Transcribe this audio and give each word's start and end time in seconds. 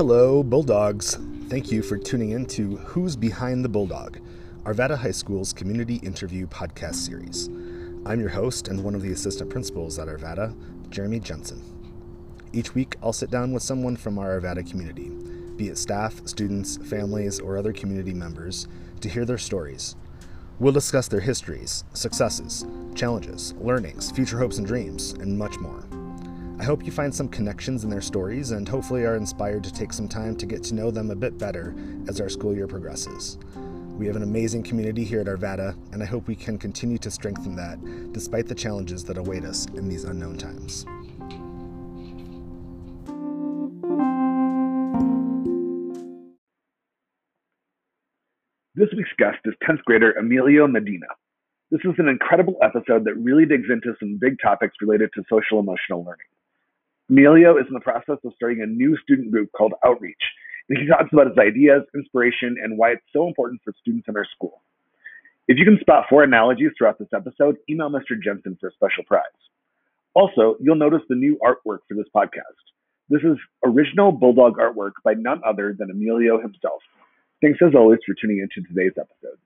Hello, 0.00 0.42
Bulldogs. 0.42 1.18
Thank 1.50 1.70
you 1.70 1.82
for 1.82 1.98
tuning 1.98 2.30
in 2.30 2.46
to 2.46 2.78
Who's 2.78 3.16
Behind 3.16 3.62
the 3.62 3.68
Bulldog, 3.68 4.18
Arvada 4.64 4.96
High 4.96 5.10
School's 5.10 5.52
community 5.52 5.96
interview 5.96 6.46
podcast 6.46 6.94
series. 6.94 7.48
I'm 8.06 8.18
your 8.18 8.30
host 8.30 8.68
and 8.68 8.82
one 8.82 8.94
of 8.94 9.02
the 9.02 9.12
assistant 9.12 9.50
principals 9.50 9.98
at 9.98 10.08
Arvada, 10.08 10.56
Jeremy 10.88 11.20
Jensen. 11.20 11.62
Each 12.54 12.74
week, 12.74 12.96
I'll 13.02 13.12
sit 13.12 13.30
down 13.30 13.52
with 13.52 13.62
someone 13.62 13.94
from 13.94 14.18
our 14.18 14.40
Arvada 14.40 14.66
community, 14.66 15.10
be 15.56 15.68
it 15.68 15.76
staff, 15.76 16.26
students, 16.26 16.78
families, 16.78 17.38
or 17.38 17.58
other 17.58 17.74
community 17.74 18.14
members, 18.14 18.68
to 19.02 19.08
hear 19.10 19.26
their 19.26 19.36
stories. 19.36 19.96
We'll 20.60 20.72
discuss 20.72 21.08
their 21.08 21.20
histories, 21.20 21.84
successes, 21.92 22.64
challenges, 22.94 23.52
learnings, 23.60 24.10
future 24.12 24.38
hopes 24.38 24.56
and 24.56 24.66
dreams, 24.66 25.12
and 25.20 25.38
much 25.38 25.58
more. 25.58 25.84
I 26.60 26.62
hope 26.62 26.84
you 26.84 26.92
find 26.92 27.12
some 27.12 27.26
connections 27.26 27.84
in 27.84 27.90
their 27.90 28.02
stories 28.02 28.50
and 28.50 28.68
hopefully 28.68 29.06
are 29.06 29.16
inspired 29.16 29.64
to 29.64 29.72
take 29.72 29.94
some 29.94 30.06
time 30.06 30.36
to 30.36 30.44
get 30.44 30.62
to 30.64 30.74
know 30.74 30.90
them 30.90 31.10
a 31.10 31.16
bit 31.16 31.38
better 31.38 31.74
as 32.06 32.20
our 32.20 32.28
school 32.28 32.54
year 32.54 32.66
progresses. 32.66 33.38
We 33.96 34.06
have 34.06 34.14
an 34.14 34.22
amazing 34.22 34.64
community 34.64 35.02
here 35.02 35.22
at 35.22 35.26
Arvada, 35.26 35.74
and 35.94 36.02
I 36.02 36.04
hope 36.04 36.28
we 36.28 36.36
can 36.36 36.58
continue 36.58 36.98
to 36.98 37.10
strengthen 37.10 37.56
that 37.56 37.78
despite 38.12 38.46
the 38.46 38.54
challenges 38.54 39.02
that 39.04 39.16
await 39.16 39.42
us 39.42 39.64
in 39.68 39.88
these 39.88 40.04
unknown 40.04 40.36
times. 40.36 40.84
This 48.74 48.90
week's 48.94 49.08
guest 49.16 49.38
is 49.46 49.54
10th 49.66 49.82
grader 49.84 50.12
Emilio 50.12 50.66
Medina. 50.66 51.06
This 51.70 51.80
is 51.84 51.94
an 51.96 52.08
incredible 52.08 52.58
episode 52.62 53.06
that 53.06 53.14
really 53.14 53.46
digs 53.46 53.70
into 53.70 53.94
some 53.98 54.18
big 54.20 54.36
topics 54.42 54.74
related 54.82 55.08
to 55.14 55.22
social 55.30 55.58
emotional 55.58 56.04
learning. 56.04 56.26
Emilio 57.10 57.58
is 57.58 57.66
in 57.66 57.74
the 57.74 57.80
process 57.80 58.18
of 58.24 58.32
starting 58.36 58.62
a 58.62 58.66
new 58.66 58.96
student 59.02 59.32
group 59.32 59.50
called 59.50 59.74
Outreach, 59.84 60.22
and 60.68 60.78
he 60.78 60.86
talks 60.86 61.12
about 61.12 61.26
his 61.26 61.38
ideas, 61.38 61.82
inspiration, 61.94 62.54
and 62.62 62.78
why 62.78 62.92
it's 62.92 63.02
so 63.12 63.26
important 63.26 63.60
for 63.64 63.74
students 63.80 64.06
in 64.08 64.16
our 64.16 64.26
school. 64.32 64.62
If 65.48 65.58
you 65.58 65.64
can 65.64 65.78
spot 65.80 66.04
four 66.08 66.22
analogies 66.22 66.70
throughout 66.78 67.00
this 67.00 67.08
episode, 67.12 67.56
email 67.68 67.90
Mr. 67.90 68.20
Jensen 68.22 68.56
for 68.60 68.68
a 68.68 68.72
special 68.72 69.02
prize. 69.02 69.24
Also, 70.14 70.56
you'll 70.60 70.76
notice 70.76 71.02
the 71.08 71.16
new 71.16 71.36
artwork 71.44 71.80
for 71.88 71.94
this 71.96 72.06
podcast. 72.14 72.54
This 73.08 73.22
is 73.22 73.36
original 73.64 74.12
Bulldog 74.12 74.58
artwork 74.58 74.92
by 75.04 75.14
none 75.14 75.40
other 75.44 75.74
than 75.76 75.90
Emilio 75.90 76.40
himself. 76.40 76.80
Thanks 77.42 77.58
as 77.66 77.74
always 77.74 77.98
for 78.06 78.14
tuning 78.20 78.38
into 78.38 78.62
today's 78.68 78.92
episode. 78.96 79.38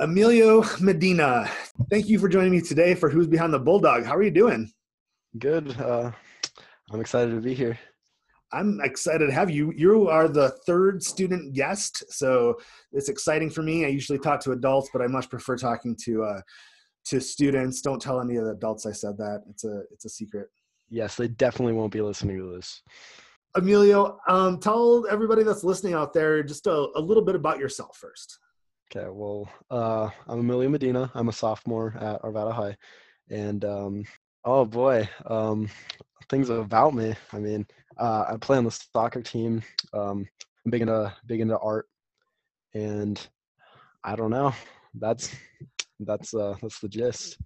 Emilio 0.00 0.64
Medina, 0.80 1.46
thank 1.90 2.08
you 2.08 2.18
for 2.18 2.26
joining 2.26 2.50
me 2.50 2.62
today 2.62 2.94
for 2.94 3.10
Who's 3.10 3.26
Behind 3.26 3.52
the 3.52 3.58
Bulldog. 3.58 4.06
How 4.06 4.16
are 4.16 4.22
you 4.22 4.30
doing? 4.30 4.72
Good. 5.38 5.78
Uh, 5.78 6.10
I'm 6.90 7.00
excited 7.02 7.34
to 7.34 7.40
be 7.42 7.52
here. 7.52 7.78
I'm 8.50 8.80
excited 8.82 9.26
to 9.26 9.32
have 9.32 9.50
you. 9.50 9.74
You 9.76 10.08
are 10.08 10.26
the 10.26 10.56
third 10.66 11.02
student 11.02 11.52
guest, 11.52 12.02
so 12.10 12.56
it's 12.92 13.10
exciting 13.10 13.50
for 13.50 13.62
me. 13.62 13.84
I 13.84 13.88
usually 13.88 14.18
talk 14.18 14.40
to 14.40 14.52
adults, 14.52 14.88
but 14.90 15.02
I 15.02 15.06
much 15.06 15.28
prefer 15.28 15.54
talking 15.54 15.94
to 16.04 16.24
uh, 16.24 16.40
to 17.04 17.20
students. 17.20 17.82
Don't 17.82 18.00
tell 18.00 18.22
any 18.22 18.36
of 18.36 18.46
the 18.46 18.52
adults 18.52 18.86
I 18.86 18.92
said 18.92 19.18
that. 19.18 19.42
It's 19.50 19.64
a 19.64 19.82
it's 19.92 20.06
a 20.06 20.08
secret. 20.08 20.48
Yes, 20.88 21.14
they 21.14 21.28
definitely 21.28 21.74
won't 21.74 21.92
be 21.92 22.00
listening 22.00 22.38
to 22.38 22.56
this. 22.56 22.82
Emilio, 23.54 24.18
um, 24.26 24.60
tell 24.60 25.04
everybody 25.10 25.42
that's 25.42 25.62
listening 25.62 25.92
out 25.92 26.14
there 26.14 26.42
just 26.42 26.66
a, 26.66 26.88
a 26.96 27.00
little 27.00 27.22
bit 27.22 27.34
about 27.34 27.58
yourself 27.58 27.98
first. 27.98 28.38
Okay, 28.92 29.08
well, 29.08 29.48
uh, 29.70 30.10
I'm 30.26 30.40
Emilio 30.40 30.68
Medina. 30.68 31.12
I'm 31.14 31.28
a 31.28 31.32
sophomore 31.32 31.94
at 32.00 32.20
Arvada 32.22 32.52
High, 32.52 32.76
and 33.30 33.64
um, 33.64 34.04
oh 34.44 34.64
boy, 34.64 35.08
um, 35.26 35.68
things 36.28 36.50
about 36.50 36.94
me. 36.94 37.14
I 37.32 37.38
mean, 37.38 37.64
uh, 37.98 38.24
I 38.28 38.36
play 38.40 38.58
on 38.58 38.64
the 38.64 38.72
soccer 38.72 39.22
team. 39.22 39.62
Um, 39.94 40.26
I'm 40.64 40.72
big 40.72 40.82
into 40.82 41.14
big 41.26 41.40
into 41.40 41.56
art, 41.58 41.86
and 42.74 43.24
I 44.02 44.16
don't 44.16 44.30
know. 44.30 44.52
That's 44.94 45.36
that's 46.00 46.34
uh, 46.34 46.56
that's 46.60 46.80
the 46.80 46.88
gist. 46.88 47.38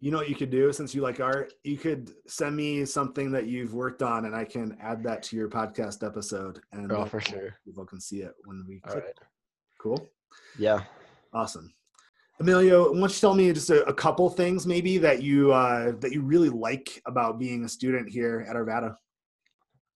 You 0.00 0.10
know 0.10 0.16
what 0.16 0.30
you 0.30 0.36
could 0.36 0.50
do 0.50 0.72
since 0.72 0.94
you 0.94 1.02
like 1.02 1.20
art? 1.20 1.52
You 1.64 1.76
could 1.76 2.12
send 2.28 2.56
me 2.56 2.86
something 2.86 3.30
that 3.32 3.46
you've 3.46 3.74
worked 3.74 4.02
on, 4.02 4.24
and 4.24 4.34
I 4.34 4.44
can 4.46 4.78
add 4.80 5.02
that 5.02 5.22
to 5.24 5.36
your 5.36 5.50
podcast 5.50 6.02
episode, 6.02 6.60
and 6.72 6.90
oh, 6.92 7.04
for 7.04 7.20
sure, 7.20 7.56
people 7.66 7.84
can 7.84 8.00
see 8.00 8.22
it 8.22 8.32
when 8.46 8.64
we. 8.66 8.80
All 8.88 8.94
right. 8.94 9.12
Cool. 9.78 10.08
Yeah. 10.58 10.82
Awesome. 11.32 11.72
Emilio, 12.38 12.92
why 12.92 13.00
don't 13.00 13.10
you 13.10 13.20
tell 13.20 13.34
me 13.34 13.52
just 13.52 13.70
a, 13.70 13.84
a 13.84 13.94
couple 13.94 14.28
things 14.28 14.66
maybe 14.66 14.98
that 14.98 15.22
you 15.22 15.52
uh, 15.52 15.92
that 16.00 16.12
you 16.12 16.20
really 16.20 16.50
like 16.50 17.00
about 17.06 17.38
being 17.38 17.64
a 17.64 17.68
student 17.68 18.08
here 18.10 18.46
at 18.48 18.56
Arvada? 18.56 18.96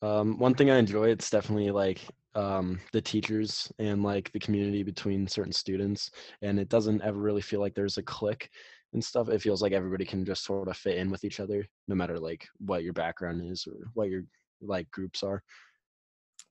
Um, 0.03 0.39
one 0.39 0.55
thing 0.55 0.71
I 0.71 0.79
enjoy 0.79 1.09
it's 1.09 1.29
definitely 1.29 1.71
like 1.71 2.01
um, 2.35 2.81
the 2.93 3.03
teachers 3.03 3.71
and 3.79 4.03
like 4.03 4.33
the 4.33 4.39
community 4.39 4.83
between 4.83 5.27
certain 5.27 5.53
students, 5.53 6.11
and 6.41 6.59
it 6.59 6.71
doesn't 6.71 7.03
ever 7.03 7.19
really 7.19 7.43
feel 7.43 7.61
like 7.61 7.75
there's 7.75 7.99
a 7.99 8.03
clique 8.03 8.49
and 8.95 9.05
stuff. 9.05 9.29
It 9.29 9.43
feels 9.43 9.61
like 9.61 9.73
everybody 9.73 10.07
can 10.07 10.25
just 10.25 10.45
sort 10.45 10.69
of 10.69 10.77
fit 10.77 10.97
in 10.97 11.11
with 11.11 11.25
each 11.25 11.41
other, 11.41 11.67
no 11.89 11.95
matter 11.95 12.19
like 12.19 12.49
what 12.59 12.83
your 12.83 12.95
background 12.95 13.43
is 13.51 13.67
or 13.67 13.91
what 13.95 14.09
your 14.09 14.23
like 14.63 14.91
groups 14.91 15.23
are. 15.23 15.43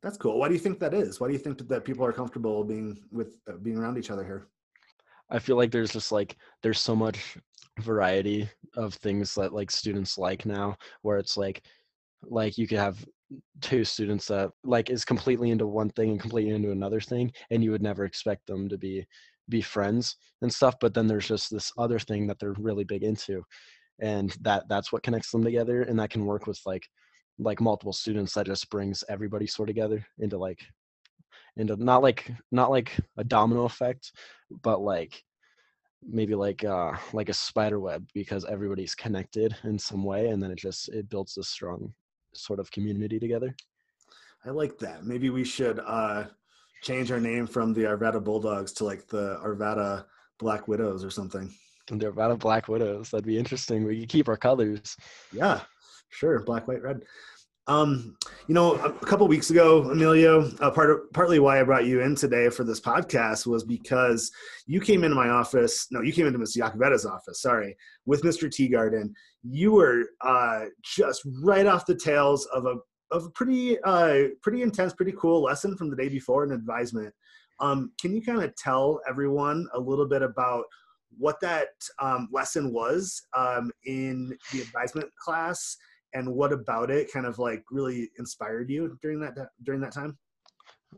That's 0.01 0.17
cool. 0.17 0.39
Why 0.39 0.47
do 0.47 0.53
you 0.53 0.59
think 0.59 0.79
that 0.79 0.93
is? 0.93 1.19
Why 1.19 1.27
do 1.27 1.33
you 1.33 1.39
think 1.39 1.67
that 1.67 1.83
people 1.83 2.05
are 2.05 2.13
comfortable 2.13 2.63
being 2.63 2.99
with 3.11 3.37
uh, 3.49 3.57
being 3.57 3.77
around 3.77 3.97
each 3.97 4.11
other 4.11 4.23
here? 4.23 4.47
I 5.29 5.39
feel 5.39 5.57
like 5.57 5.71
there's 5.71 5.91
just 5.91 6.11
like 6.11 6.37
there's 6.63 6.79
so 6.79 6.95
much 6.95 7.37
variety 7.79 8.49
of 8.75 8.93
things 8.95 9.35
that 9.35 9.53
like 9.53 9.71
students 9.71 10.17
like 10.17 10.45
now 10.45 10.77
where 11.01 11.17
it's 11.17 11.37
like 11.37 11.63
like 12.23 12.57
you 12.57 12.67
could 12.67 12.77
have 12.77 13.05
two 13.61 13.83
students 13.83 14.27
that 14.27 14.51
like 14.63 14.89
is 14.89 15.05
completely 15.05 15.51
into 15.51 15.67
one 15.67 15.89
thing 15.91 16.11
and 16.11 16.19
completely 16.19 16.53
into 16.53 16.71
another 16.71 16.99
thing 16.99 17.31
and 17.51 17.63
you 17.63 17.71
would 17.71 17.81
never 17.81 18.05
expect 18.05 18.45
them 18.47 18.67
to 18.67 18.77
be 18.77 19.05
be 19.49 19.61
friends 19.61 20.15
and 20.41 20.53
stuff 20.53 20.75
but 20.81 20.93
then 20.93 21.07
there's 21.07 21.27
just 21.27 21.49
this 21.51 21.71
other 21.77 21.99
thing 21.99 22.27
that 22.27 22.39
they're 22.39 22.53
really 22.53 22.83
big 22.83 23.03
into 23.03 23.43
and 23.99 24.35
that 24.41 24.67
that's 24.67 24.91
what 24.91 25.03
connects 25.03 25.31
them 25.31 25.43
together 25.43 25.83
and 25.83 25.99
that 25.99 26.09
can 26.09 26.25
work 26.25 26.47
with 26.47 26.59
like 26.65 26.87
like 27.39 27.61
multiple 27.61 27.93
students 27.93 28.33
that 28.33 28.45
just 28.45 28.69
brings 28.69 29.03
everybody 29.09 29.47
sort 29.47 29.69
of 29.69 29.75
together 29.75 30.05
into 30.19 30.37
like 30.37 30.59
into 31.57 31.75
not 31.77 32.03
like 32.03 32.31
not 32.51 32.69
like 32.69 32.95
a 33.17 33.23
domino 33.23 33.63
effect 33.63 34.11
but 34.61 34.81
like 34.81 35.23
maybe 36.07 36.35
like 36.35 36.63
uh 36.63 36.93
like 37.13 37.29
a 37.29 37.33
spider 37.33 37.79
web 37.79 38.05
because 38.13 38.45
everybody's 38.45 38.95
connected 38.95 39.55
in 39.63 39.77
some 39.77 40.03
way 40.03 40.27
and 40.27 40.41
then 40.41 40.51
it 40.51 40.57
just 40.57 40.89
it 40.89 41.09
builds 41.09 41.37
a 41.37 41.43
strong 41.43 41.93
sort 42.33 42.59
of 42.59 42.71
community 42.71 43.19
together. 43.19 43.55
I 44.45 44.51
like 44.51 44.77
that. 44.79 45.03
Maybe 45.03 45.29
we 45.29 45.43
should 45.43 45.79
uh 45.85 46.25
change 46.81 47.11
our 47.11 47.19
name 47.19 47.45
from 47.45 47.73
the 47.73 47.83
arvada 47.83 48.23
bulldogs 48.23 48.71
to 48.73 48.85
like 48.85 49.07
the 49.07 49.39
arvada 49.43 50.05
black 50.39 50.67
widows 50.67 51.03
or 51.03 51.09
something. 51.09 51.53
The 51.87 52.11
arvada 52.11 52.39
black 52.39 52.69
widows. 52.69 53.09
That'd 53.09 53.25
be 53.25 53.37
interesting. 53.37 53.83
We 53.83 53.99
could 53.99 54.09
keep 54.09 54.29
our 54.29 54.37
colors. 54.37 54.95
Yeah 55.33 55.61
Sure, 56.09 56.41
black, 56.41 56.67
white, 56.67 56.81
red. 56.81 57.03
Um, 57.67 58.17
you 58.47 58.55
know, 58.55 58.73
a 58.77 58.91
couple 58.91 59.27
weeks 59.27 59.51
ago, 59.51 59.83
Emilio, 59.91 60.49
uh, 60.59 60.71
part 60.71 60.89
of, 60.89 61.13
partly 61.13 61.37
why 61.37 61.59
I 61.59 61.63
brought 61.63 61.85
you 61.85 62.01
in 62.01 62.15
today 62.15 62.49
for 62.49 62.63
this 62.63 62.79
podcast 62.79 63.45
was 63.45 63.63
because 63.63 64.31
you 64.65 64.81
came 64.81 65.03
into 65.03 65.15
my 65.15 65.29
office. 65.29 65.85
No, 65.91 66.01
you 66.01 66.11
came 66.11 66.25
into 66.25 66.39
Mr. 66.39 66.57
Yacovetta's 66.57 67.05
office. 67.05 67.43
Sorry, 67.43 67.77
with 68.07 68.23
Mr. 68.23 68.49
Teagarden. 68.49 69.13
You 69.43 69.73
were 69.73 70.05
uh, 70.21 70.65
just 70.83 71.21
right 71.43 71.67
off 71.67 71.85
the 71.85 71.95
tails 71.95 72.47
of 72.47 72.65
a 72.65 72.75
of 73.11 73.25
a 73.25 73.29
pretty 73.29 73.77
uh, 73.83 74.29
pretty 74.41 74.63
intense, 74.63 74.93
pretty 74.93 75.13
cool 75.15 75.43
lesson 75.43 75.77
from 75.77 75.91
the 75.91 75.95
day 75.95 76.09
before 76.09 76.43
an 76.43 76.51
advisement. 76.51 77.13
Um, 77.59 77.91
can 78.01 78.15
you 78.15 78.21
kind 78.23 78.41
of 78.41 78.55
tell 78.55 78.99
everyone 79.07 79.67
a 79.75 79.79
little 79.79 80.07
bit 80.07 80.23
about 80.23 80.63
what 81.17 81.39
that 81.41 81.67
um, 81.99 82.29
lesson 82.31 82.73
was 82.73 83.21
um, 83.35 83.71
in 83.85 84.35
the 84.51 84.61
advisement 84.61 85.09
class 85.23 85.77
and 86.13 86.27
what 86.27 86.51
about 86.51 86.89
it 86.89 87.11
kind 87.11 87.25
of 87.25 87.39
like 87.39 87.63
really 87.71 88.09
inspired 88.17 88.69
you 88.69 88.97
during 89.01 89.19
that 89.21 89.35
during 89.63 89.81
that 89.81 89.93
time? 89.93 90.17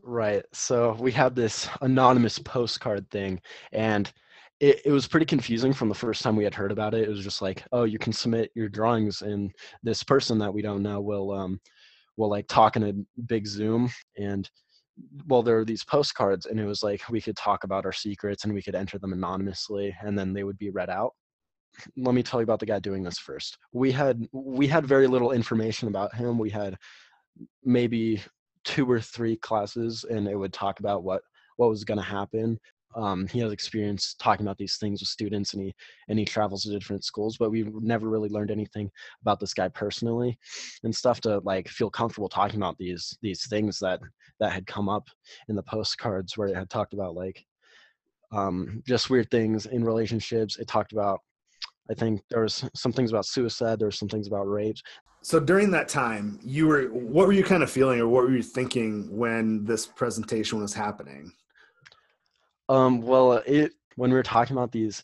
Right 0.02 0.44
so 0.52 0.96
we 0.98 1.12
had 1.12 1.34
this 1.34 1.68
anonymous 1.82 2.38
postcard 2.38 3.10
thing 3.10 3.40
and 3.72 4.12
it, 4.60 4.80
it 4.84 4.92
was 4.92 5.08
pretty 5.08 5.26
confusing 5.26 5.72
from 5.72 5.88
the 5.88 5.94
first 5.94 6.22
time 6.22 6.36
we 6.36 6.44
had 6.44 6.54
heard 6.54 6.72
about 6.72 6.94
it. 6.94 7.02
It 7.02 7.10
was 7.10 7.24
just 7.24 7.42
like 7.42 7.64
oh 7.72 7.84
you 7.84 7.98
can 7.98 8.12
submit 8.12 8.50
your 8.54 8.68
drawings 8.68 9.22
and 9.22 9.50
this 9.82 10.02
person 10.02 10.38
that 10.38 10.52
we 10.52 10.62
don't 10.62 10.82
know 10.82 11.00
will 11.00 11.32
um 11.32 11.60
will 12.16 12.30
like 12.30 12.46
talk 12.48 12.76
in 12.76 12.82
a 12.84 13.20
big 13.22 13.46
zoom. 13.46 13.90
And 14.16 14.48
well 15.26 15.42
there 15.42 15.56
were 15.56 15.64
these 15.64 15.84
postcards 15.84 16.46
and 16.46 16.58
it 16.60 16.66
was 16.66 16.82
like 16.82 17.02
we 17.10 17.20
could 17.20 17.36
talk 17.36 17.64
about 17.64 17.84
our 17.84 17.92
secrets 17.92 18.44
and 18.44 18.52
we 18.52 18.62
could 18.62 18.74
enter 18.74 18.98
them 18.98 19.12
anonymously 19.12 19.94
and 20.02 20.18
then 20.18 20.32
they 20.32 20.44
would 20.44 20.58
be 20.58 20.70
read 20.70 20.90
out 20.90 21.14
let 21.96 22.14
me 22.14 22.22
tell 22.22 22.40
you 22.40 22.44
about 22.44 22.60
the 22.60 22.66
guy 22.66 22.78
doing 22.78 23.02
this 23.02 23.18
first. 23.18 23.58
We 23.72 23.92
had 23.92 24.26
we 24.32 24.66
had 24.66 24.86
very 24.86 25.06
little 25.06 25.32
information 25.32 25.88
about 25.88 26.14
him. 26.14 26.38
We 26.38 26.50
had 26.50 26.76
maybe 27.64 28.22
two 28.64 28.90
or 28.90 29.00
three 29.00 29.36
classes, 29.36 30.04
and 30.08 30.28
it 30.28 30.36
would 30.36 30.52
talk 30.52 30.80
about 30.80 31.02
what 31.04 31.22
what 31.56 31.68
was 31.70 31.84
going 31.84 31.98
to 31.98 32.04
happen. 32.04 32.58
um, 32.94 33.26
he 33.26 33.38
has 33.40 33.52
experience 33.52 34.14
talking 34.18 34.44
about 34.46 34.58
these 34.58 34.76
things 34.76 35.00
with 35.00 35.08
students 35.08 35.54
and 35.54 35.62
he 35.62 35.74
and 36.08 36.18
he 36.18 36.24
travels 36.24 36.62
to 36.62 36.70
different 36.70 37.04
schools 37.04 37.36
but 37.38 37.50
we 37.50 37.64
never 37.80 38.08
really 38.08 38.28
learned 38.28 38.50
anything 38.50 38.90
about 39.22 39.40
this 39.40 39.54
guy 39.54 39.68
personally 39.68 40.38
and 40.84 40.94
stuff 40.94 41.20
to 41.20 41.38
like 41.40 41.68
feel 41.68 41.90
comfortable 41.90 42.28
talking 42.28 42.56
about 42.56 42.76
these 42.78 43.16
these 43.22 43.46
things 43.48 43.78
that 43.78 44.00
that 44.40 44.52
had 44.52 44.66
come 44.66 44.88
up 44.88 45.08
in 45.48 45.56
the 45.56 45.62
postcards 45.62 46.36
where 46.36 46.48
it 46.48 46.56
had 46.56 46.70
talked 46.70 46.94
about 46.94 47.14
like 47.14 47.44
um, 48.32 48.82
just 48.86 49.10
weird 49.10 49.30
things 49.30 49.66
in 49.66 49.84
relationships 49.84 50.58
it 50.58 50.66
talked 50.68 50.92
about 50.92 51.20
i 51.90 51.94
think 51.94 52.20
there 52.30 52.42
was 52.42 52.64
some 52.74 52.92
things 52.92 53.10
about 53.10 53.26
suicide 53.26 53.78
there 53.78 53.88
was 53.88 53.98
some 53.98 54.08
things 54.08 54.26
about 54.26 54.44
rapes 54.44 54.82
so 55.22 55.38
during 55.38 55.70
that 55.70 55.88
time 55.88 56.38
you 56.42 56.66
were 56.66 56.84
what 56.86 57.26
were 57.26 57.32
you 57.32 57.44
kind 57.44 57.62
of 57.62 57.70
feeling 57.70 58.00
or 58.00 58.08
what 58.08 58.24
were 58.24 58.34
you 58.34 58.42
thinking 58.42 59.08
when 59.16 59.64
this 59.64 59.86
presentation 59.86 60.60
was 60.60 60.74
happening 60.74 61.32
um, 62.68 63.02
well, 63.02 63.34
it 63.46 63.72
when 63.96 64.10
we 64.10 64.16
were 64.16 64.22
talking 64.22 64.56
about 64.56 64.72
these, 64.72 65.02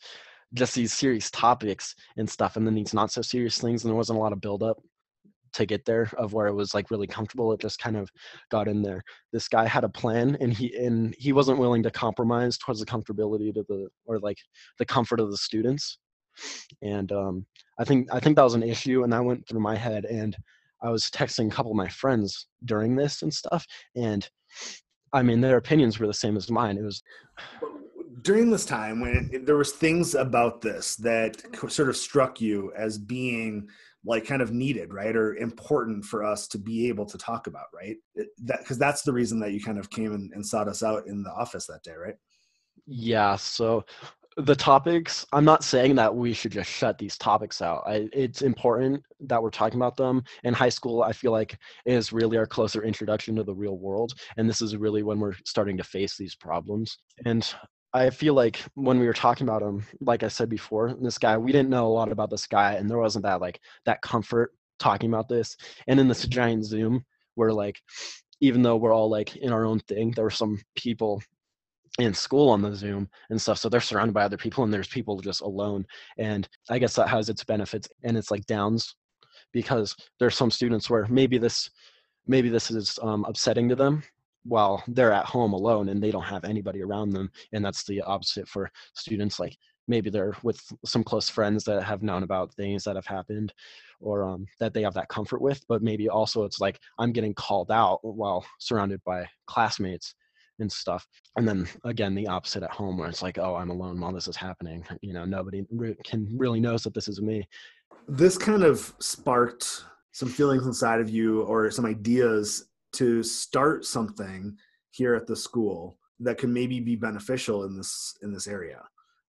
just 0.54 0.74
these 0.74 0.94
serious 0.94 1.30
topics 1.30 1.94
and 2.16 2.28
stuff, 2.28 2.56
and 2.56 2.66
then 2.66 2.74
these 2.74 2.94
not 2.94 3.12
so 3.12 3.20
serious 3.20 3.58
things, 3.58 3.84
and 3.84 3.90
there 3.90 3.96
wasn't 3.96 4.18
a 4.18 4.22
lot 4.22 4.32
of 4.32 4.40
build 4.40 4.62
up 4.62 4.78
to 5.54 5.66
get 5.66 5.84
there 5.84 6.10
of 6.16 6.32
where 6.32 6.46
it 6.46 6.54
was 6.54 6.74
like 6.74 6.90
really 6.90 7.06
comfortable. 7.06 7.52
It 7.52 7.60
just 7.60 7.78
kind 7.78 7.96
of 7.96 8.10
got 8.50 8.68
in 8.68 8.82
there. 8.82 9.02
This 9.32 9.48
guy 9.48 9.66
had 9.66 9.84
a 9.84 9.88
plan, 9.88 10.36
and 10.40 10.52
he 10.52 10.74
and 10.76 11.14
he 11.18 11.32
wasn't 11.32 11.58
willing 11.58 11.82
to 11.82 11.90
compromise 11.90 12.56
towards 12.56 12.80
the 12.80 12.86
comfortability 12.86 13.52
to 13.52 13.64
the 13.68 13.88
or 14.06 14.18
like 14.18 14.38
the 14.78 14.86
comfort 14.86 15.20
of 15.20 15.30
the 15.30 15.36
students. 15.36 15.98
And 16.82 17.10
um, 17.12 17.46
I 17.78 17.84
think 17.84 18.08
I 18.12 18.20
think 18.20 18.36
that 18.36 18.44
was 18.44 18.54
an 18.54 18.62
issue, 18.62 19.02
and 19.04 19.12
that 19.12 19.24
went 19.24 19.46
through 19.48 19.60
my 19.60 19.76
head. 19.76 20.04
And 20.04 20.36
I 20.82 20.90
was 20.90 21.10
texting 21.10 21.48
a 21.48 21.54
couple 21.54 21.72
of 21.72 21.76
my 21.76 21.88
friends 21.88 22.46
during 22.64 22.96
this 22.96 23.22
and 23.22 23.32
stuff, 23.32 23.66
and 23.96 24.28
I 25.12 25.22
mean, 25.22 25.40
their 25.40 25.56
opinions 25.56 25.98
were 25.98 26.06
the 26.06 26.14
same 26.14 26.36
as 26.36 26.50
mine. 26.50 26.76
It 26.76 26.82
was 26.82 27.02
during 28.22 28.50
this 28.50 28.64
time 28.64 29.00
when 29.00 29.30
it, 29.32 29.46
there 29.46 29.56
was 29.56 29.72
things 29.72 30.14
about 30.14 30.60
this 30.60 30.96
that 30.96 31.42
sort 31.70 31.88
of 31.88 31.96
struck 31.96 32.40
you 32.40 32.72
as 32.76 32.98
being 32.98 33.68
like 34.04 34.26
kind 34.26 34.42
of 34.42 34.52
needed, 34.52 34.92
right, 34.92 35.16
or 35.16 35.36
important 35.36 36.04
for 36.04 36.24
us 36.24 36.46
to 36.48 36.58
be 36.58 36.88
able 36.88 37.06
to 37.06 37.18
talk 37.18 37.46
about, 37.46 37.66
right? 37.74 37.96
It, 38.14 38.28
that 38.44 38.60
because 38.60 38.78
that's 38.78 39.02
the 39.02 39.12
reason 39.12 39.40
that 39.40 39.52
you 39.52 39.62
kind 39.62 39.78
of 39.78 39.90
came 39.90 40.12
and, 40.12 40.32
and 40.32 40.46
sought 40.46 40.68
us 40.68 40.82
out 40.82 41.06
in 41.06 41.22
the 41.22 41.30
office 41.30 41.66
that 41.66 41.82
day, 41.82 41.94
right? 41.94 42.16
Yeah. 42.86 43.36
So 43.36 43.84
the 44.38 44.54
topics 44.54 45.26
i'm 45.32 45.44
not 45.44 45.64
saying 45.64 45.96
that 45.96 46.14
we 46.14 46.32
should 46.32 46.52
just 46.52 46.70
shut 46.70 46.96
these 46.96 47.18
topics 47.18 47.60
out. 47.60 47.82
I, 47.86 48.08
it's 48.12 48.42
important 48.42 49.02
that 49.20 49.42
we're 49.42 49.50
talking 49.50 49.78
about 49.78 49.96
them. 49.96 50.22
In 50.44 50.54
high 50.54 50.68
school 50.68 51.02
i 51.02 51.12
feel 51.12 51.32
like 51.32 51.58
is 51.86 52.12
really 52.12 52.36
our 52.36 52.46
closer 52.46 52.84
introduction 52.84 53.34
to 53.36 53.44
the 53.44 53.54
real 53.54 53.78
world 53.78 54.14
and 54.36 54.48
this 54.48 54.62
is 54.62 54.76
really 54.76 55.02
when 55.02 55.18
we're 55.18 55.34
starting 55.44 55.76
to 55.76 55.84
face 55.84 56.16
these 56.16 56.34
problems. 56.34 56.98
And 57.24 57.52
i 57.92 58.10
feel 58.10 58.34
like 58.34 58.62
when 58.74 59.00
we 59.00 59.06
were 59.06 59.12
talking 59.12 59.48
about 59.48 59.62
him 59.62 59.84
like 60.00 60.22
i 60.22 60.28
said 60.28 60.48
before 60.50 60.94
this 61.00 61.16
guy 61.16 61.38
we 61.38 61.52
didn't 61.52 61.70
know 61.70 61.86
a 61.86 61.88
lot 61.88 62.12
about 62.12 62.30
this 62.30 62.46
guy 62.46 62.74
and 62.74 62.88
there 62.88 62.98
wasn't 62.98 63.24
that 63.24 63.40
like 63.40 63.58
that 63.86 64.02
comfort 64.02 64.52
talking 64.78 65.10
about 65.10 65.28
this. 65.28 65.56
And 65.86 65.98
in 66.00 66.08
this 66.08 66.26
giant 66.26 66.64
zoom 66.64 67.04
where 67.34 67.52
like 67.52 67.80
even 68.40 68.62
though 68.62 68.76
we're 68.76 68.94
all 68.94 69.10
like 69.10 69.36
in 69.36 69.52
our 69.52 69.64
own 69.64 69.80
thing 69.80 70.12
there 70.12 70.24
were 70.24 70.30
some 70.30 70.60
people 70.76 71.22
in 71.98 72.14
school 72.14 72.48
on 72.50 72.62
the 72.62 72.74
zoom 72.74 73.08
and 73.30 73.40
stuff 73.40 73.58
so 73.58 73.68
they're 73.68 73.80
surrounded 73.80 74.14
by 74.14 74.22
other 74.22 74.36
people 74.36 74.64
and 74.64 74.72
there's 74.72 74.88
people 74.88 75.18
just 75.18 75.40
alone 75.40 75.84
and 76.18 76.48
i 76.70 76.78
guess 76.78 76.94
that 76.94 77.08
has 77.08 77.28
its 77.28 77.44
benefits 77.44 77.88
and 78.04 78.16
it's 78.16 78.30
like 78.30 78.46
downs 78.46 78.94
because 79.52 79.96
there's 80.20 80.36
some 80.36 80.50
students 80.50 80.88
where 80.88 81.06
maybe 81.08 81.38
this 81.38 81.70
maybe 82.26 82.48
this 82.48 82.70
is 82.70 82.98
um, 83.02 83.24
upsetting 83.26 83.68
to 83.68 83.74
them 83.74 84.02
while 84.44 84.82
they're 84.88 85.12
at 85.12 85.24
home 85.24 85.52
alone 85.52 85.88
and 85.88 86.02
they 86.02 86.10
don't 86.10 86.22
have 86.22 86.44
anybody 86.44 86.82
around 86.82 87.10
them 87.10 87.30
and 87.52 87.64
that's 87.64 87.84
the 87.84 88.00
opposite 88.02 88.46
for 88.48 88.70
students 88.94 89.40
like 89.40 89.56
maybe 89.88 90.10
they're 90.10 90.34
with 90.42 90.60
some 90.84 91.02
close 91.02 91.28
friends 91.28 91.64
that 91.64 91.82
have 91.82 92.02
known 92.02 92.22
about 92.22 92.54
things 92.54 92.84
that 92.84 92.94
have 92.94 93.06
happened 93.06 93.52
or 94.00 94.22
um, 94.22 94.46
that 94.60 94.72
they 94.72 94.82
have 94.82 94.94
that 94.94 95.08
comfort 95.08 95.40
with 95.40 95.64
but 95.68 95.82
maybe 95.82 96.08
also 96.08 96.44
it's 96.44 96.60
like 96.60 96.78
i'm 96.98 97.10
getting 97.12 97.34
called 97.34 97.70
out 97.72 97.98
while 98.02 98.44
surrounded 98.60 99.02
by 99.04 99.26
classmates 99.46 100.14
and 100.58 100.70
stuff. 100.70 101.06
And 101.36 101.46
then 101.46 101.68
again, 101.84 102.14
the 102.14 102.26
opposite 102.26 102.62
at 102.62 102.70
home 102.70 102.98
where 102.98 103.08
it's 103.08 103.22
like, 103.22 103.38
oh, 103.38 103.54
I'm 103.54 103.70
alone 103.70 104.00
while 104.00 104.12
this 104.12 104.28
is 104.28 104.36
happening. 104.36 104.84
You 105.00 105.12
know, 105.12 105.24
nobody 105.24 105.64
re- 105.70 105.96
can 106.04 106.28
really 106.36 106.60
knows 106.60 106.82
that 106.84 106.94
this 106.94 107.08
is 107.08 107.20
me. 107.20 107.46
This 108.06 108.38
kind 108.38 108.64
of 108.64 108.94
sparked 108.98 109.84
some 110.12 110.28
feelings 110.28 110.66
inside 110.66 111.00
of 111.00 111.10
you 111.10 111.42
or 111.42 111.70
some 111.70 111.86
ideas 111.86 112.70
to 112.94 113.22
start 113.22 113.84
something 113.84 114.56
here 114.90 115.14
at 115.14 115.26
the 115.26 115.36
school 115.36 115.98
that 116.20 116.38
could 116.38 116.48
maybe 116.48 116.80
be 116.80 116.96
beneficial 116.96 117.64
in 117.64 117.76
this 117.76 118.16
in 118.22 118.32
this 118.32 118.46
area. 118.46 118.82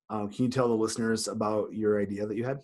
Um, 0.10 0.32
can 0.32 0.46
you 0.46 0.52
tell 0.52 0.68
the 0.68 0.74
listeners 0.74 1.28
about 1.28 1.74
your 1.74 2.02
idea 2.02 2.26
that 2.26 2.36
you 2.36 2.44
had? 2.44 2.62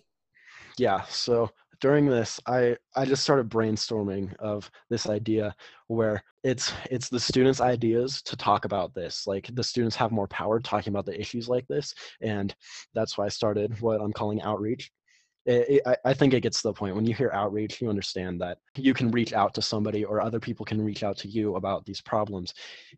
Yeah. 0.78 1.02
So 1.02 1.50
during 1.80 2.06
this 2.06 2.40
i 2.46 2.76
i 2.94 3.04
just 3.04 3.22
started 3.22 3.48
brainstorming 3.48 4.34
of 4.36 4.70
this 4.90 5.08
idea 5.08 5.54
where 5.88 6.22
it's 6.42 6.72
it's 6.90 7.08
the 7.08 7.20
students 7.20 7.60
ideas 7.60 8.22
to 8.22 8.36
talk 8.36 8.64
about 8.64 8.94
this 8.94 9.26
like 9.26 9.48
the 9.54 9.64
students 9.64 9.96
have 9.96 10.10
more 10.12 10.28
power 10.28 10.60
talking 10.60 10.92
about 10.92 11.06
the 11.06 11.18
issues 11.18 11.48
like 11.48 11.66
this 11.68 11.94
and 12.20 12.54
that's 12.94 13.16
why 13.18 13.26
i 13.26 13.28
started 13.28 13.80
what 13.80 14.00
i'm 14.00 14.12
calling 14.12 14.40
outreach 14.42 14.90
it, 15.46 15.82
it, 15.86 15.98
I 16.04 16.12
think 16.12 16.34
it 16.34 16.42
gets 16.42 16.60
to 16.62 16.68
the 16.68 16.72
point 16.74 16.96
when 16.96 17.06
you 17.06 17.14
hear 17.14 17.30
outreach, 17.32 17.80
you 17.80 17.88
understand 17.88 18.40
that 18.40 18.58
you 18.74 18.92
can 18.92 19.12
reach 19.12 19.32
out 19.32 19.54
to 19.54 19.62
somebody 19.62 20.04
or 20.04 20.20
other 20.20 20.40
people 20.40 20.66
can 20.66 20.84
reach 20.84 21.04
out 21.04 21.16
to 21.18 21.28
you 21.28 21.54
about 21.54 21.84
these 21.86 22.00
problems. 22.00 22.52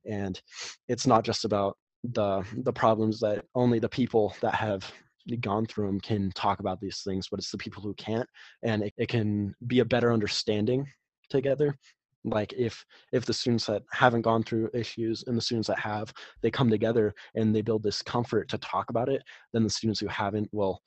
And 0.07 0.41
it's 0.89 1.07
not 1.07 1.25
just 1.25 1.45
about 1.45 1.77
the 2.05 2.43
the 2.63 2.73
problems 2.73 3.21
that 3.21 3.45
only 3.55 3.79
the 3.79 3.89
people 3.89 4.35
that 4.41 4.55
have 4.55 4.91
gone 5.37 5.67
through 5.67 5.87
them 5.87 6.01
can 6.01 6.31
talk 6.33 6.61
about 6.61 6.81
these 6.81 7.03
things, 7.03 7.29
but 7.29 7.39
it's 7.39 7.51
the 7.51 7.59
people 7.59 7.83
who 7.83 7.95
can't, 7.95 8.29
and 8.63 8.83
it, 8.83 8.95
it 8.97 9.09
can 9.09 9.55
be 9.67 9.81
a 9.81 9.85
better 9.85 10.13
understanding 10.13 10.87
together. 11.29 11.77
Like 12.25 12.53
if 12.55 12.85
if 13.13 13.25
the 13.25 13.33
students 13.33 13.67
that 13.67 13.83
haven't 13.93 14.23
gone 14.23 14.43
through 14.43 14.71
issues 14.75 15.25
and 15.27 15.37
the 15.37 15.41
students 15.41 15.69
that 15.69 15.79
have 15.79 16.13
they 16.43 16.51
come 16.51 16.69
together 16.69 17.15
and 17.37 17.55
they 17.55 17.63
build 17.63 17.83
this 17.83 18.03
comfort 18.03 18.49
to 18.49 18.59
talk 18.59 18.91
about 18.91 19.09
it 19.09 19.23
then 19.53 19.63
the 19.63 19.71
students 19.71 20.01
who 20.01 20.09
haven't 20.09 20.49
will 20.53 20.83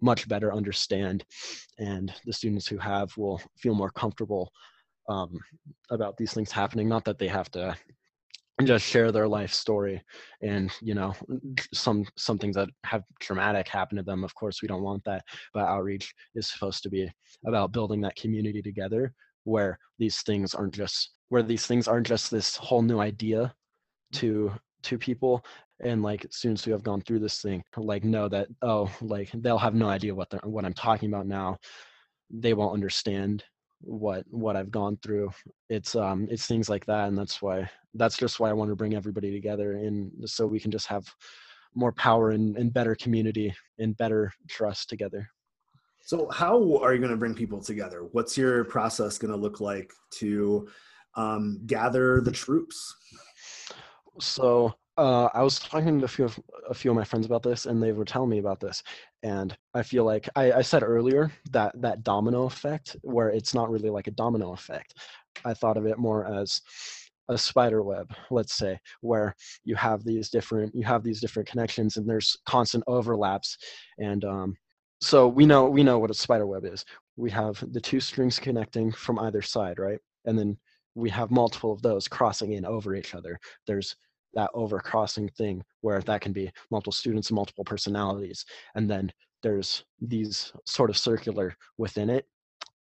much 0.00 0.28
better 0.28 0.54
understand 0.54 1.24
and 1.78 2.14
the 2.24 2.32
students 2.32 2.66
who 2.68 2.78
have 2.78 3.14
will 3.16 3.42
feel 3.56 3.74
more 3.74 3.90
comfortable 3.90 4.52
um, 5.08 5.38
about 5.90 6.16
these 6.16 6.32
things 6.32 6.52
happening. 6.52 6.88
Not 6.88 7.04
that 7.06 7.18
they 7.18 7.28
have 7.28 7.50
to 7.52 7.76
just 8.64 8.84
share 8.84 9.12
their 9.12 9.28
life 9.28 9.52
story 9.52 10.02
and 10.42 10.72
you 10.82 10.94
know 10.94 11.14
some 11.72 12.04
some 12.16 12.38
things 12.38 12.56
that 12.56 12.68
have 12.84 13.04
traumatic 13.20 13.68
happen 13.68 13.96
to 13.96 14.02
them 14.02 14.24
of 14.24 14.34
course 14.34 14.62
we 14.62 14.68
don't 14.68 14.82
want 14.82 15.02
that 15.04 15.22
but 15.54 15.64
outreach 15.64 16.12
is 16.34 16.50
supposed 16.50 16.82
to 16.82 16.90
be 16.90 17.08
about 17.46 17.72
building 17.72 18.00
that 18.00 18.16
community 18.16 18.60
together 18.60 19.12
where 19.44 19.78
these 19.98 20.22
things 20.22 20.54
aren't 20.54 20.74
just 20.74 21.12
where 21.28 21.42
these 21.42 21.66
things 21.66 21.86
aren't 21.86 22.06
just 22.06 22.30
this 22.30 22.56
whole 22.56 22.82
new 22.82 22.98
idea 22.98 23.54
mm. 24.12 24.18
to 24.18 24.52
to 24.82 24.98
people 24.98 25.44
and 25.80 26.02
like 26.02 26.26
students 26.30 26.64
who 26.64 26.72
have 26.72 26.82
gone 26.82 27.00
through 27.00 27.20
this 27.20 27.40
thing 27.40 27.62
like 27.76 28.02
know 28.02 28.28
that 28.28 28.48
oh 28.62 28.90
like 29.00 29.30
they'll 29.34 29.58
have 29.58 29.74
no 29.74 29.88
idea 29.88 30.14
what 30.14 30.28
they're 30.30 30.40
what 30.44 30.64
i'm 30.64 30.74
talking 30.74 31.12
about 31.12 31.26
now. 31.26 31.56
They 32.30 32.52
won't 32.52 32.74
understand 32.74 33.42
what 33.80 34.24
what 34.28 34.56
I've 34.56 34.70
gone 34.70 34.98
through. 35.02 35.30
It's 35.68 35.94
um 35.94 36.28
it's 36.30 36.46
things 36.46 36.68
like 36.68 36.86
that, 36.86 37.08
and 37.08 37.16
that's 37.16 37.40
why 37.40 37.68
that's 37.94 38.16
just 38.16 38.40
why 38.40 38.50
I 38.50 38.54
want 38.54 38.70
to 38.70 38.76
bring 38.76 38.94
everybody 38.94 39.32
together, 39.32 39.72
and 39.72 40.10
so 40.28 40.46
we 40.46 40.60
can 40.60 40.70
just 40.70 40.86
have 40.86 41.04
more 41.74 41.92
power 41.92 42.30
and, 42.30 42.56
and 42.56 42.72
better 42.72 42.94
community 42.94 43.54
and 43.78 43.96
better 43.96 44.32
trust 44.48 44.88
together. 44.88 45.28
So, 46.04 46.28
how 46.30 46.78
are 46.78 46.94
you 46.94 47.00
going 47.00 47.10
to 47.10 47.16
bring 47.16 47.34
people 47.34 47.62
together? 47.62 48.08
What's 48.12 48.36
your 48.36 48.64
process 48.64 49.18
going 49.18 49.30
to 49.30 49.36
look 49.36 49.60
like 49.60 49.92
to 50.12 50.68
um, 51.16 51.60
gather 51.66 52.20
the 52.20 52.32
troops? 52.32 52.94
So, 54.18 54.74
uh, 54.98 55.28
I 55.32 55.42
was 55.42 55.60
talking 55.60 56.00
to 56.00 56.04
a 56.04 56.08
few 56.08 56.24
of 56.24 56.38
a 56.68 56.74
few 56.74 56.90
of 56.90 56.96
my 56.96 57.04
friends 57.04 57.24
about 57.24 57.44
this, 57.44 57.66
and 57.66 57.80
they 57.80 57.92
were 57.92 58.04
telling 58.04 58.30
me 58.30 58.38
about 58.38 58.58
this. 58.58 58.82
And 59.22 59.56
I 59.72 59.82
feel 59.82 60.04
like 60.04 60.28
I, 60.34 60.52
I 60.52 60.62
said 60.62 60.82
earlier 60.82 61.30
that 61.52 61.80
that 61.80 62.02
domino 62.02 62.44
effect, 62.44 62.96
where 63.02 63.30
it's 63.30 63.54
not 63.54 63.70
really 63.70 63.90
like 63.90 64.08
a 64.08 64.12
domino 64.12 64.52
effect. 64.52 64.94
I 65.44 65.54
thought 65.54 65.76
of 65.76 65.86
it 65.86 65.98
more 65.98 66.26
as 66.26 66.60
a 67.28 67.38
spider 67.38 67.82
web, 67.82 68.12
let's 68.30 68.54
say, 68.54 68.78
where 69.00 69.36
you 69.64 69.76
have 69.76 70.02
these 70.04 70.30
different 70.30 70.74
you 70.74 70.84
have 70.84 71.04
these 71.04 71.20
different 71.20 71.48
connections, 71.48 71.96
and 71.96 72.08
there's 72.08 72.36
constant 72.44 72.82
overlaps. 72.88 73.56
And 73.98 74.24
um, 74.24 74.56
so 75.00 75.28
we 75.28 75.46
know 75.46 75.66
we 75.70 75.84
know 75.84 76.00
what 76.00 76.10
a 76.10 76.14
spider 76.14 76.46
web 76.46 76.64
is. 76.64 76.84
We 77.16 77.30
have 77.30 77.62
the 77.72 77.80
two 77.80 78.00
strings 78.00 78.40
connecting 78.40 78.90
from 78.90 79.20
either 79.20 79.42
side, 79.42 79.78
right? 79.78 80.00
And 80.24 80.36
then 80.36 80.58
we 80.96 81.10
have 81.10 81.30
multiple 81.30 81.72
of 81.72 81.82
those 81.82 82.08
crossing 82.08 82.54
in 82.54 82.64
over 82.64 82.96
each 82.96 83.14
other. 83.14 83.38
There's 83.68 83.94
that 84.34 84.50
overcrossing 84.54 85.32
thing 85.34 85.62
where 85.80 86.00
that 86.00 86.20
can 86.20 86.32
be 86.32 86.50
multiple 86.70 86.92
students 86.92 87.30
and 87.30 87.36
multiple 87.36 87.64
personalities 87.64 88.44
and 88.74 88.90
then 88.90 89.10
there's 89.42 89.84
these 90.00 90.52
sort 90.66 90.90
of 90.90 90.98
circular 90.98 91.54
within 91.76 92.10
it 92.10 92.26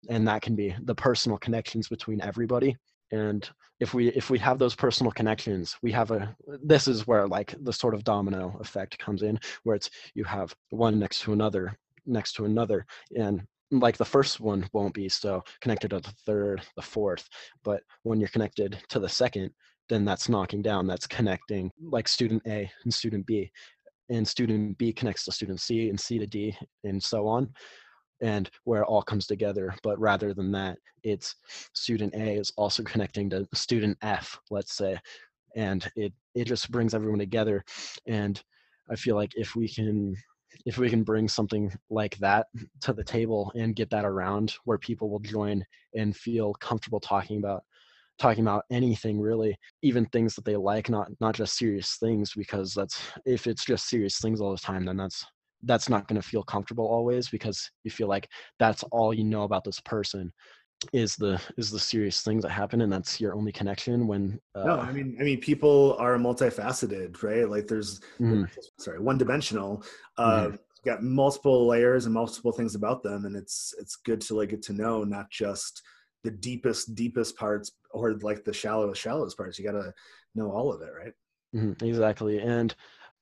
and 0.09 0.27
that 0.27 0.41
can 0.41 0.55
be 0.55 0.75
the 0.83 0.95
personal 0.95 1.37
connections 1.37 1.87
between 1.87 2.21
everybody 2.21 2.75
and 3.11 3.49
if 3.79 3.93
we 3.93 4.09
if 4.09 4.29
we 4.29 4.39
have 4.39 4.59
those 4.59 4.75
personal 4.75 5.11
connections 5.11 5.77
we 5.81 5.91
have 5.91 6.11
a 6.11 6.35
this 6.63 6.87
is 6.87 7.07
where 7.07 7.27
like 7.27 7.55
the 7.63 7.73
sort 7.73 7.93
of 7.93 8.03
domino 8.03 8.57
effect 8.59 8.97
comes 8.99 9.23
in 9.23 9.39
where 9.63 9.75
it's 9.75 9.89
you 10.13 10.23
have 10.23 10.55
one 10.69 10.99
next 10.99 11.21
to 11.21 11.33
another 11.33 11.77
next 12.05 12.33
to 12.33 12.45
another 12.45 12.85
and 13.15 13.41
like 13.71 13.97
the 13.97 14.05
first 14.05 14.39
one 14.39 14.67
won't 14.73 14.93
be 14.93 15.09
so 15.09 15.41
connected 15.61 15.89
to 15.89 15.99
the 15.99 16.13
third 16.25 16.61
the 16.75 16.81
fourth 16.81 17.27
but 17.63 17.81
when 18.03 18.19
you're 18.19 18.29
connected 18.29 18.77
to 18.89 18.99
the 18.99 19.09
second 19.09 19.49
then 19.89 20.05
that's 20.05 20.29
knocking 20.29 20.61
down 20.61 20.87
that's 20.87 21.07
connecting 21.07 21.69
like 21.81 22.07
student 22.07 22.41
a 22.47 22.69
and 22.83 22.93
student 22.93 23.25
b 23.25 23.51
and 24.09 24.27
student 24.27 24.77
b 24.77 24.93
connects 24.93 25.25
to 25.25 25.31
student 25.31 25.59
c 25.59 25.89
and 25.89 25.99
c 25.99 26.17
to 26.17 26.27
d 26.27 26.55
and 26.83 27.01
so 27.01 27.27
on 27.27 27.49
and 28.23 28.49
where 28.63 28.81
it 28.81 28.87
all 28.87 29.03
comes 29.03 29.27
together. 29.27 29.75
But 29.83 29.99
rather 29.99 30.33
than 30.33 30.51
that, 30.53 30.77
it's 31.03 31.35
student 31.73 32.15
A 32.15 32.37
is 32.37 32.51
also 32.57 32.81
connecting 32.81 33.29
to 33.31 33.47
student 33.53 33.97
F, 34.01 34.39
let's 34.49 34.75
say, 34.75 34.97
and 35.55 35.87
it 35.95 36.13
it 36.33 36.45
just 36.45 36.71
brings 36.71 36.95
everyone 36.95 37.19
together. 37.19 37.63
And 38.07 38.41
I 38.89 38.95
feel 38.95 39.15
like 39.15 39.33
if 39.35 39.55
we 39.55 39.67
can 39.67 40.15
if 40.65 40.77
we 40.77 40.89
can 40.89 41.03
bring 41.03 41.27
something 41.27 41.71
like 41.89 42.17
that 42.17 42.47
to 42.81 42.93
the 42.93 43.03
table 43.03 43.51
and 43.55 43.75
get 43.75 43.89
that 43.89 44.05
around 44.05 44.55
where 44.63 44.77
people 44.77 45.09
will 45.09 45.19
join 45.19 45.65
and 45.95 46.15
feel 46.15 46.53
comfortable 46.55 46.99
talking 46.99 47.37
about 47.39 47.63
talking 48.23 48.45
about 48.45 48.63
anything 48.71 49.19
really 49.19 49.53
even 49.81 50.05
things 50.05 50.33
that 50.33 50.45
they 50.45 50.55
like 50.55 50.89
not 50.89 51.09
not 51.19 51.35
just 51.35 51.57
serious 51.57 51.97
things 51.99 52.31
because 52.33 52.73
that's 52.73 53.01
if 53.25 53.47
it's 53.47 53.65
just 53.65 53.89
serious 53.89 54.19
things 54.19 54.39
all 54.39 54.51
the 54.51 54.57
time 54.57 54.85
then 54.85 54.95
that's 54.95 55.25
that's 55.63 55.89
not 55.89 56.07
going 56.07 56.19
to 56.19 56.25
feel 56.25 56.41
comfortable 56.41 56.85
always 56.85 57.27
because 57.27 57.69
you 57.83 57.91
feel 57.91 58.07
like 58.07 58.29
that's 58.59 58.81
all 58.91 59.13
you 59.13 59.25
know 59.25 59.43
about 59.43 59.65
this 59.65 59.81
person 59.81 60.31
is 60.93 61.17
the 61.17 61.37
is 61.57 61.69
the 61.69 61.79
serious 61.79 62.21
things 62.21 62.43
that 62.43 62.51
happen 62.51 62.79
and 62.79 62.93
that's 62.93 63.19
your 63.19 63.35
only 63.35 63.51
connection 63.51 64.07
when 64.07 64.39
uh, 64.55 64.63
no 64.63 64.79
i 64.79 64.91
mean 64.93 65.17
i 65.19 65.23
mean 65.23 65.41
people 65.41 65.97
are 65.99 66.17
multifaceted 66.17 67.21
right 67.23 67.49
like 67.49 67.67
there's 67.67 67.99
mm-hmm. 68.21 68.45
sorry 68.79 69.01
one 69.01 69.17
dimensional 69.17 69.83
uh 70.17 70.45
mm-hmm. 70.45 70.55
got 70.85 71.03
multiple 71.03 71.67
layers 71.67 72.05
and 72.05 72.13
multiple 72.13 72.53
things 72.53 72.73
about 72.73 73.03
them 73.03 73.25
and 73.25 73.35
it's 73.35 73.73
it's 73.79 73.97
good 73.97 74.21
to 74.21 74.33
like 74.33 74.49
get 74.49 74.61
to 74.61 74.71
know 74.71 75.03
not 75.03 75.29
just 75.29 75.81
the 76.23 76.31
deepest 76.31 76.95
deepest 76.95 77.37
parts 77.37 77.71
or 77.91 78.13
like 78.15 78.43
the 78.43 78.53
shallowest 78.53 79.01
shallowest 79.01 79.37
parts. 79.37 79.59
You 79.59 79.65
got 79.65 79.73
to 79.73 79.93
know 80.35 80.51
all 80.51 80.71
of 80.71 80.81
it 80.81 80.91
right? 80.97 81.13
Mm-hmm. 81.55 81.85
exactly. 81.85 82.39
And 82.39 82.73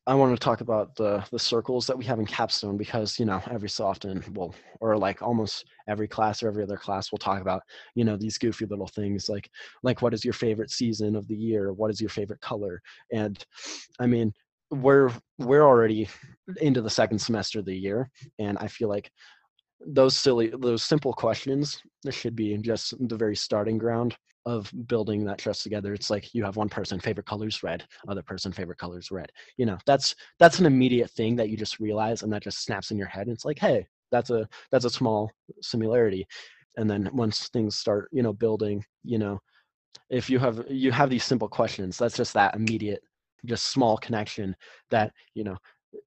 I 0.08 0.16
want 0.16 0.34
to 0.36 0.44
talk 0.44 0.62
about 0.62 0.96
the 0.96 1.24
the 1.32 1.38
circles 1.38 1.86
that 1.86 1.98
we 1.98 2.06
have 2.06 2.20
in 2.20 2.26
capstone 2.26 2.76
because 2.76 3.20
you 3.20 3.26
know 3.26 3.42
every 3.52 3.70
so 3.70 3.86
often 3.86 4.24
well 4.34 4.56
or 4.80 4.98
like 4.98 5.22
almost 5.22 5.66
every 5.88 6.08
class 6.08 6.42
or 6.42 6.48
every 6.48 6.64
other 6.64 6.78
class 6.78 7.12
we'll 7.12 7.20
talk 7.20 7.40
about 7.40 7.62
you 7.94 8.04
know 8.04 8.18
these 8.18 8.40
goofy 8.40 8.66
little 8.66 8.88
things 8.88 9.30
like 9.30 9.50
like 9.84 10.02
what 10.02 10.14
is 10.14 10.26
your 10.26 10.34
favorite 10.34 10.72
season 10.72 11.16
of 11.16 11.28
the 11.28 11.36
year? 11.36 11.72
What 11.72 11.92
is 11.92 12.02
your 12.02 12.10
favorite 12.10 12.42
color? 12.42 12.82
And 13.12 13.44
I 14.00 14.08
mean 14.08 14.34
we're 14.72 15.12
we're 15.38 15.64
already 15.68 16.10
into 16.62 16.82
the 16.82 16.90
second 16.90 17.20
semester 17.20 17.60
of 17.60 17.66
the 17.66 17.78
year 17.78 18.10
and 18.40 18.58
I 18.58 18.68
feel 18.68 18.90
like 18.90 19.12
those 19.88 20.16
silly 20.18 20.52
those 20.60 20.84
simple 20.84 21.14
questions 21.14 21.82
should 22.10 22.36
be 22.36 22.58
just 22.58 22.94
the 23.08 23.16
very 23.16 23.36
starting 23.36 23.78
ground 23.78 24.16
of 24.46 24.72
building 24.88 25.24
that 25.26 25.38
trust 25.38 25.62
together. 25.62 25.94
It's 25.94 26.10
like 26.10 26.34
you 26.34 26.44
have 26.44 26.56
one 26.56 26.70
person 26.70 27.00
favorite 27.00 27.28
colors 27.28 27.62
red 27.62 27.84
other 28.08 28.24
person 28.24 28.52
favorite 28.52 28.80
colors 28.80 29.12
red. 29.12 29.32
You 29.58 29.66
know 29.66 29.78
that's 29.86 30.16
that's 30.40 30.60
an 30.60 30.66
immediate 30.66 31.12
thing 31.12 31.36
that 31.36 31.50
you 31.50 31.58
just 31.58 31.80
realize 31.80 32.24
and 32.24 32.34
that 32.34 32.44
just 32.44 32.64
snaps 32.64 32.92
in 32.92 32.98
your 32.98 33.08
head 33.08 33.28
and 33.28 33.36
it's 33.36 33.46
like 33.46 33.60
hey 33.60 33.86
that's 34.12 34.30
a 34.30 34.48
that's 34.72 34.86
a 34.86 34.90
small 34.90 35.32
similarity. 35.62 36.28
And 36.78 36.90
then 36.90 37.10
once 37.14 37.50
things 37.50 37.76
start 37.76 38.10
you 38.12 38.24
know 38.24 38.34
building 38.34 38.84
you 39.04 39.18
know 39.18 39.40
if 40.10 40.30
you 40.30 40.40
have 40.40 40.66
you 40.70 40.92
have 40.92 41.10
these 41.10 41.24
simple 41.24 41.48
questions 41.48 41.98
that's 41.98 42.18
just 42.18 42.34
that 42.34 42.56
immediate 42.56 43.02
just 43.46 43.70
small 43.70 43.98
connection 43.98 44.56
that 44.90 45.12
you 45.34 45.44
know 45.44 45.58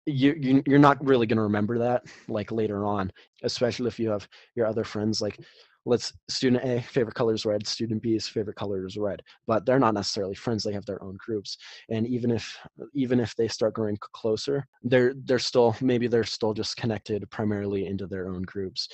you, 0.07 0.35
you 0.39 0.63
you're 0.67 0.79
not 0.79 1.05
really 1.05 1.27
going 1.27 1.37
to 1.37 1.43
remember 1.43 1.79
that 1.79 2.03
like 2.29 2.51
later 2.51 2.85
on 2.87 3.13
especially 3.43 3.89
if 3.89 3.99
you 3.99 4.11
have 4.11 4.27
your 4.55 4.67
other 4.67 4.85
friends 4.85 5.21
like 5.21 5.39
let's 5.87 6.13
student 6.29 6.65
A 6.65 6.81
favorite 6.81 7.15
color 7.15 7.35
is 7.35 7.45
red, 7.45 7.67
student 7.67 8.03
B's 8.03 8.29
favorite 8.29 8.57
color 8.57 8.87
is 8.87 8.97
red, 8.97 9.23
but 9.47 9.67
they're 9.67 9.79
not 9.79 9.95
necessarily 9.95 10.35
friends. 10.35 10.63
They 10.63 10.73
have 10.73 10.87
their 10.87 11.03
own 11.03 11.17
groups, 11.19 11.57
and 11.91 12.07
even 12.07 12.31
if 12.31 12.57
even 12.95 13.21
if 13.21 13.35
they 13.37 13.49
start 13.49 13.75
growing 13.75 13.99
closer, 14.01 14.67
they're 14.83 15.15
they're 15.25 15.39
still 15.39 15.77
maybe 15.81 16.07
they're 16.07 16.25
still 16.25 16.55
just 16.55 16.77
connected 16.77 17.29
primarily 17.31 17.87
into 17.87 18.07
their 18.07 18.29
own 18.29 18.43
groups, 18.43 18.89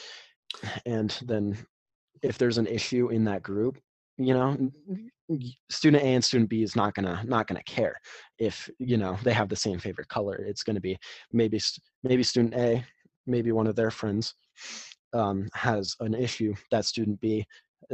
and 0.86 1.18
then 1.26 1.56
if 2.22 2.38
there's 2.38 2.58
an 2.58 2.66
issue 2.66 3.08
in 3.08 3.24
that 3.24 3.42
group, 3.42 3.78
you 4.20 4.34
know 4.34 4.56
student 5.70 6.02
a 6.02 6.06
and 6.06 6.24
student 6.24 6.50
b 6.50 6.62
is 6.62 6.76
not 6.76 6.94
gonna 6.94 7.22
not 7.24 7.46
gonna 7.46 7.62
care 7.64 7.96
if 8.38 8.68
you 8.78 8.96
know 8.96 9.16
they 9.24 9.32
have 9.32 9.48
the 9.48 9.56
same 9.56 9.78
favorite 9.78 10.08
color 10.08 10.44
it's 10.46 10.62
gonna 10.62 10.80
be 10.80 10.96
maybe 11.32 11.58
maybe 12.02 12.22
student 12.22 12.54
a 12.54 12.84
maybe 13.26 13.52
one 13.52 13.66
of 13.66 13.76
their 13.76 13.90
friends 13.90 14.34
um, 15.12 15.48
has 15.54 15.96
an 16.00 16.14
issue 16.14 16.54
that 16.70 16.84
student 16.84 17.20
B 17.20 17.44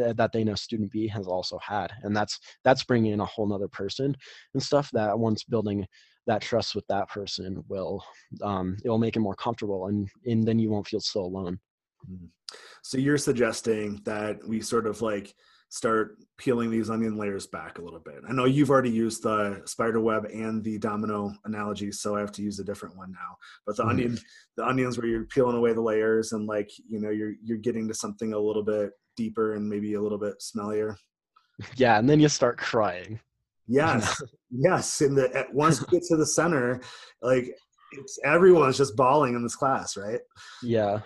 uh, 0.03 0.13
that 0.15 0.33
they 0.33 0.45
know 0.45 0.55
student 0.55 0.91
B 0.91 1.07
has 1.09 1.27
also 1.27 1.59
had, 1.63 1.93
and 2.03 2.15
that's 2.15 2.39
that's 2.65 2.85
bringing 2.85 3.13
in 3.13 3.21
a 3.21 3.25
whole 3.25 3.47
nother 3.47 3.69
person 3.69 4.17
and 4.55 4.63
stuff 4.63 4.91
that 4.93 5.19
once 5.19 5.45
building 5.45 5.87
that 6.27 6.43
trust 6.43 6.75
with 6.75 6.87
that 6.89 7.09
person 7.09 7.63
will 7.69 8.03
um, 8.43 8.77
it 8.85 8.89
will 8.89 8.99
make 8.99 9.17
it 9.17 9.21
more 9.21 9.37
comfortable, 9.37 9.87
and 9.87 10.09
and 10.27 10.47
then 10.47 10.59
you 10.59 10.71
won't 10.71 10.89
feel 10.89 11.01
so 11.01 11.21
alone. 11.21 11.59
Mm-hmm. 12.11 12.27
So 12.83 12.99
you're 12.99 13.19
suggesting 13.19 14.01
that 14.05 14.47
we 14.47 14.61
sort 14.61 14.87
of 14.87 15.03
like 15.03 15.35
start 15.69 16.17
peeling 16.39 16.71
these 16.71 16.91
onion 16.91 17.17
layers 17.17 17.47
back 17.47 17.79
a 17.79 17.83
little 17.83 18.01
bit. 18.01 18.23
I 18.29 18.33
know 18.33 18.45
you've 18.45 18.71
already 18.71 18.91
used 18.91 19.23
the 19.23 19.63
spider 19.65 20.01
web 20.01 20.27
and 20.27 20.63
the 20.63 20.79
domino 20.79 21.33
analogy, 21.45 21.91
so 21.93 22.17
I 22.17 22.21
have 22.21 22.33
to 22.33 22.43
use 22.43 22.59
a 22.59 22.65
different 22.65 22.97
one 22.97 23.13
now. 23.13 23.37
But 23.67 23.77
the 23.77 23.83
mm-hmm. 23.83 23.91
onion, 23.91 24.19
the 24.57 24.67
onions 24.67 24.99
where 24.99 25.07
you're 25.07 25.25
peeling 25.25 25.57
away 25.57 25.73
the 25.73 25.81
layers 25.81 26.33
and 26.33 26.47
like 26.47 26.71
you 26.89 27.01
know 27.01 27.11
you're 27.11 27.35
you're 27.43 27.59
getting 27.59 27.89
to 27.89 27.95
something 27.95 28.33
a 28.33 28.39
little 28.39 28.63
bit 28.63 28.91
deeper 29.17 29.55
and 29.55 29.69
maybe 29.69 29.95
a 29.95 30.01
little 30.01 30.19
bit 30.19 30.37
smellier. 30.41 30.97
Yeah, 31.77 31.99
and 31.99 32.07
then 32.07 32.21
you 32.21 32.29
start 32.29 32.59
crying. 32.59 33.19
Yes, 33.67 34.23
yes. 34.51 35.01
And 35.01 35.17
the 35.17 35.35
at 35.35 35.55
once 35.55 35.81
you 35.81 35.87
get 35.87 36.03
to 36.09 36.17
the 36.19 36.27
center, 36.27 36.83
like 37.23 37.51
it's 37.93 38.19
everyone's 38.27 38.77
just 38.77 38.95
bawling 38.95 39.35
in 39.35 39.43
this 39.43 39.57
class, 39.57 39.97
right? 39.97 40.21
Yeah 40.63 41.01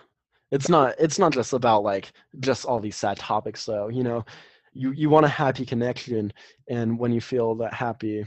it's 0.51 0.69
not 0.69 0.95
it's 0.99 1.19
not 1.19 1.33
just 1.33 1.53
about 1.53 1.83
like 1.83 2.13
just 2.41 2.65
all 2.65 2.81
these 2.81 2.97
sad 2.97 3.17
topics 3.17 3.65
though 3.65 3.89
you 3.89 4.03
know 4.03 4.25
you 4.73 4.93
you 4.93 5.11
want 5.11 5.27
a 5.27 5.29
happy 5.29 5.67
connection 5.67 6.33
and 6.69 6.99
when 6.99 7.13
you 7.13 7.21
feel 7.21 7.55
that 7.55 7.75
happy 7.75 8.25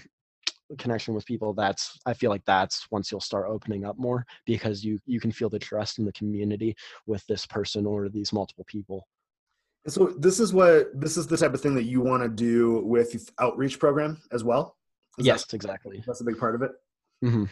connection 0.77 1.13
with 1.13 1.25
people 1.25 1.53
that's 1.53 1.99
i 2.05 2.13
feel 2.13 2.31
like 2.31 2.43
that's 2.45 2.87
once 2.89 3.11
you'll 3.11 3.21
start 3.21 3.47
opening 3.47 3.85
up 3.85 3.97
more 3.97 4.25
because 4.45 4.83
you 4.83 4.99
you 5.05 5.19
can 5.19 5.31
feel 5.31 5.49
the 5.49 5.59
trust 5.59 5.99
in 5.99 6.05
the 6.05 6.11
community 6.13 6.75
with 7.05 7.25
this 7.27 7.45
person 7.45 7.85
or 7.85 8.09
these 8.09 8.33
multiple 8.33 8.65
people. 8.67 9.07
So 9.87 10.13
this 10.17 10.39
is 10.39 10.53
what 10.53 10.99
this 10.99 11.17
is 11.17 11.27
the 11.27 11.37
type 11.37 11.53
of 11.53 11.61
thing 11.61 11.75
that 11.75 11.83
you 11.83 11.99
want 12.01 12.23
to 12.23 12.29
do 12.29 12.81
with 12.85 13.29
outreach 13.39 13.79
program 13.79 14.21
as 14.31 14.43
well? 14.43 14.77
Is 15.17 15.25
yes 15.25 15.45
that, 15.45 15.55
exactly. 15.55 16.03
that's 16.07 16.21
a 16.21 16.23
big 16.23 16.37
part 16.37 16.55
of 16.55 16.61
it? 16.61 16.71
Mm-hmm. 17.23 17.45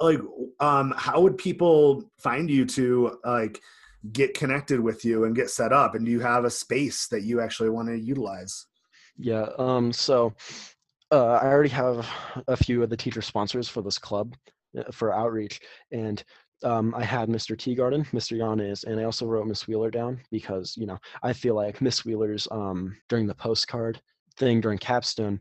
like 0.00 0.20
um 0.58 0.92
how 0.96 1.20
would 1.20 1.38
people 1.38 2.10
find 2.18 2.50
you 2.50 2.64
to 2.66 3.18
like 3.24 3.60
get 4.12 4.34
connected 4.34 4.80
with 4.80 5.04
you 5.04 5.24
and 5.24 5.36
get 5.36 5.50
set 5.50 5.72
up 5.72 5.94
and 5.94 6.04
do 6.06 6.12
you 6.12 6.20
have 6.20 6.44
a 6.44 6.50
space 6.50 7.08
that 7.08 7.22
you 7.22 7.40
actually 7.40 7.70
want 7.70 7.88
to 7.88 7.98
utilize 7.98 8.66
yeah 9.16 9.46
um 9.58 9.92
so 9.92 10.32
uh, 11.12 11.34
i 11.34 11.46
already 11.46 11.68
have 11.68 12.06
a 12.48 12.56
few 12.56 12.82
of 12.82 12.90
the 12.90 12.96
teacher 12.96 13.22
sponsors 13.22 13.68
for 13.68 13.82
this 13.82 13.98
club 13.98 14.34
uh, 14.78 14.84
for 14.92 15.14
outreach 15.14 15.60
and 15.92 16.24
um, 16.64 16.94
I 16.94 17.04
had 17.04 17.28
Mr. 17.28 17.56
Teagarden, 17.56 18.06
Mr. 18.10 18.36
Yanes, 18.36 18.84
and 18.84 18.98
I 18.98 19.04
also 19.04 19.26
wrote 19.26 19.46
Miss 19.46 19.68
Wheeler 19.68 19.90
down 19.90 20.20
because 20.30 20.76
you 20.76 20.86
know 20.86 20.98
I 21.22 21.32
feel 21.32 21.54
like 21.54 21.82
Miss 21.82 22.04
Wheeler's 22.04 22.48
um, 22.50 22.96
during 23.08 23.26
the 23.26 23.34
postcard 23.34 24.00
thing 24.38 24.60
during 24.60 24.78
capstone 24.78 25.40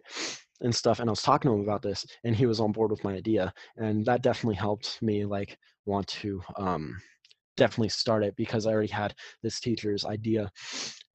and 0.62 0.74
stuff, 0.74 1.00
and 1.00 1.10
I 1.10 1.12
was 1.12 1.22
talking 1.22 1.50
to 1.50 1.56
him 1.56 1.64
about 1.64 1.82
this, 1.82 2.06
and 2.24 2.36
he 2.36 2.46
was 2.46 2.60
on 2.60 2.72
board 2.72 2.92
with 2.92 3.04
my 3.04 3.14
idea, 3.14 3.54
and 3.78 4.06
that 4.06 4.24
definitely 4.24 4.56
helped 4.56 5.02
me 5.02 5.26
like 5.26 5.58
want 5.86 6.08
to 6.08 6.42
um, 6.58 6.98
definitely 7.58 7.90
start 7.90 8.24
it 8.24 8.36
because 8.36 8.66
I 8.66 8.72
already 8.72 8.92
had 8.92 9.14
this 9.44 9.60
teacher's 9.60 10.06
idea. 10.06 10.52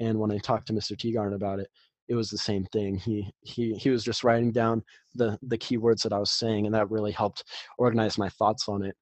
And 0.01 0.19
when 0.19 0.33
I 0.33 0.39
talked 0.39 0.67
to 0.69 0.73
Mr. 0.73 0.97
Teagarden 0.97 1.35
about 1.35 1.61
it, 1.61 1.69
it 2.09 2.15
was 2.15 2.29
the 2.29 2.39
same 2.39 2.65
thing. 2.67 2.97
He 2.97 3.31
he 3.43 3.75
he 3.75 3.89
was 3.91 4.03
just 4.03 4.25
writing 4.25 4.51
down 4.51 4.83
the 5.15 5.39
the 5.43 5.59
keywords 5.59 6.03
that 6.03 6.13
I 6.13 6.19
was 6.19 6.33
saying, 6.33 6.67
and 6.67 6.75
that 6.75 6.91
really 6.91 7.13
helped 7.13 7.45
organize 7.79 8.19
my 8.19 8.29
thoughts 8.31 8.69
on 8.69 8.83
it. 8.83 8.97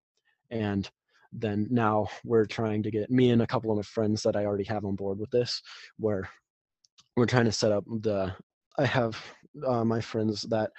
And 0.50 0.88
then 1.33 1.66
now 1.71 2.09
we're 2.25 2.45
trying 2.45 2.83
to 2.83 2.90
get 2.90 3.11
me 3.11 3.30
and 3.30 3.42
a 3.42 3.47
couple 3.47 3.71
of 3.71 3.76
my 3.76 3.83
friends 3.83 4.23
that 4.23 4.37
I 4.37 4.45
already 4.45 4.64
have 4.64 4.85
on 4.85 4.95
board 4.95 5.18
with 5.18 5.30
this, 5.30 5.62
where 5.99 6.28
we're 7.16 7.26
trying 7.26 7.47
to 7.47 7.52
set 7.52 7.73
up 7.73 7.85
the. 8.02 8.35
I 8.76 8.85
have 8.85 9.21
uh, 9.66 9.85
my 9.85 10.00
friends 10.00 10.42
that 10.42 10.71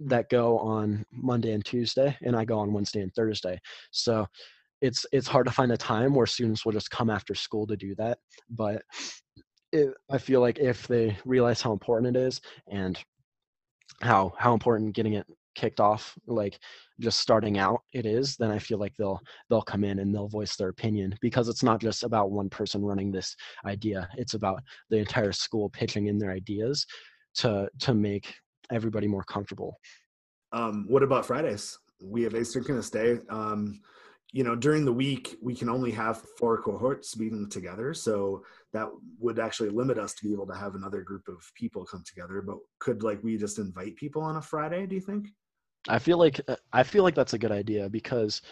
that 0.00 0.28
go 0.28 0.58
on 0.58 1.06
Monday 1.12 1.52
and 1.52 1.64
Tuesday, 1.64 2.16
and 2.22 2.34
I 2.36 2.44
go 2.44 2.58
on 2.58 2.72
Wednesday 2.72 3.00
and 3.00 3.14
Thursday. 3.14 3.60
So 3.92 4.26
it's 4.86 5.04
it's 5.12 5.28
hard 5.28 5.46
to 5.46 5.52
find 5.52 5.72
a 5.72 5.76
time 5.76 6.14
where 6.14 6.26
students 6.26 6.64
will 6.64 6.72
just 6.72 6.90
come 6.90 7.10
after 7.10 7.34
school 7.34 7.66
to 7.66 7.76
do 7.76 7.94
that 7.96 8.18
but 8.50 8.82
it, 9.72 9.92
I 10.10 10.18
feel 10.18 10.40
like 10.40 10.58
if 10.58 10.86
they 10.86 11.16
realize 11.24 11.60
how 11.60 11.72
important 11.72 12.16
it 12.16 12.20
is 12.20 12.40
and 12.70 12.98
how 14.00 14.32
how 14.38 14.54
important 14.54 14.94
getting 14.94 15.14
it 15.14 15.26
kicked 15.54 15.80
off 15.80 16.14
like 16.26 16.58
just 17.00 17.18
starting 17.18 17.56
out 17.56 17.80
it 17.94 18.04
is 18.04 18.36
then 18.36 18.50
i 18.50 18.58
feel 18.58 18.76
like 18.76 18.92
they'll 18.98 19.18
they'll 19.48 19.62
come 19.62 19.84
in 19.84 20.00
and 20.00 20.14
they'll 20.14 20.28
voice 20.28 20.54
their 20.54 20.68
opinion 20.68 21.14
because 21.22 21.48
it's 21.48 21.62
not 21.62 21.80
just 21.80 22.04
about 22.04 22.30
one 22.30 22.50
person 22.50 22.84
running 22.84 23.10
this 23.10 23.34
idea 23.64 24.06
it's 24.18 24.34
about 24.34 24.62
the 24.90 24.98
entire 24.98 25.32
school 25.32 25.70
pitching 25.70 26.08
in 26.08 26.18
their 26.18 26.30
ideas 26.30 26.86
to 27.36 27.68
to 27.78 27.94
make 27.94 28.34
everybody 28.70 29.06
more 29.06 29.24
comfortable. 29.24 29.78
Um, 30.52 30.86
what 30.88 31.02
about 31.02 31.26
fridays? 31.26 31.78
We 32.02 32.22
have 32.22 32.32
asynchronous 32.32 32.90
day 32.90 33.18
um, 33.30 33.80
you 34.36 34.44
know 34.44 34.54
during 34.54 34.84
the 34.84 34.92
week 34.92 35.34
we 35.40 35.54
can 35.54 35.70
only 35.70 35.90
have 35.90 36.20
four 36.38 36.60
cohorts 36.60 37.16
meeting 37.16 37.48
together. 37.48 37.94
So 37.94 38.44
that 38.74 38.86
would 39.18 39.38
actually 39.38 39.70
limit 39.70 39.96
us 39.96 40.12
to 40.12 40.26
be 40.26 40.34
able 40.34 40.46
to 40.48 40.54
have 40.54 40.74
another 40.74 41.00
group 41.00 41.26
of 41.26 41.38
people 41.54 41.86
come 41.86 42.04
together. 42.06 42.42
But 42.42 42.58
could 42.78 43.02
like 43.02 43.24
we 43.24 43.38
just 43.38 43.58
invite 43.58 43.96
people 43.96 44.20
on 44.20 44.36
a 44.36 44.42
friday 44.42 44.84
do 44.84 44.94
you 44.94 45.00
think? 45.00 45.28
I 45.88 45.98
feel 45.98 46.18
like 46.18 46.38
uh, 46.48 46.56
i 46.70 46.82
feel 46.82 47.02
like 47.02 47.14
that's 47.14 47.32
a 47.32 47.38
good 47.38 47.52
idea 47.52 47.88
because 47.88 48.42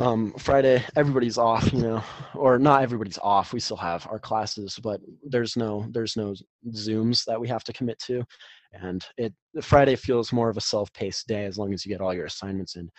um 0.00 0.32
friday 0.38 0.82
everybody's 0.96 1.38
off 1.38 1.72
you 1.72 1.82
know 1.82 2.02
or 2.34 2.58
not 2.58 2.82
everybody's 2.82 3.18
off. 3.18 3.52
We 3.52 3.60
still 3.60 3.76
have 3.76 4.06
our 4.10 4.18
classes 4.18 4.78
but 4.82 5.00
there's 5.22 5.56
no 5.56 5.86
there's 5.90 6.16
no 6.16 6.34
zooms 6.70 7.24
that 7.26 7.40
we 7.40 7.48
have 7.48 7.64
to 7.64 7.72
commit 7.72 7.98
to 8.06 8.24
and 8.72 9.06
it 9.16 9.32
friday 9.62 9.96
feels 9.96 10.32
more 10.32 10.50
of 10.50 10.56
a 10.56 10.60
self-paced 10.60 11.26
day 11.26 11.44
as 11.44 11.58
long 11.58 11.72
as 11.72 11.84
you 11.84 11.92
get 11.92 12.00
all 12.00 12.14
your 12.14 12.26
assignments 12.26 12.76
in. 12.76 12.90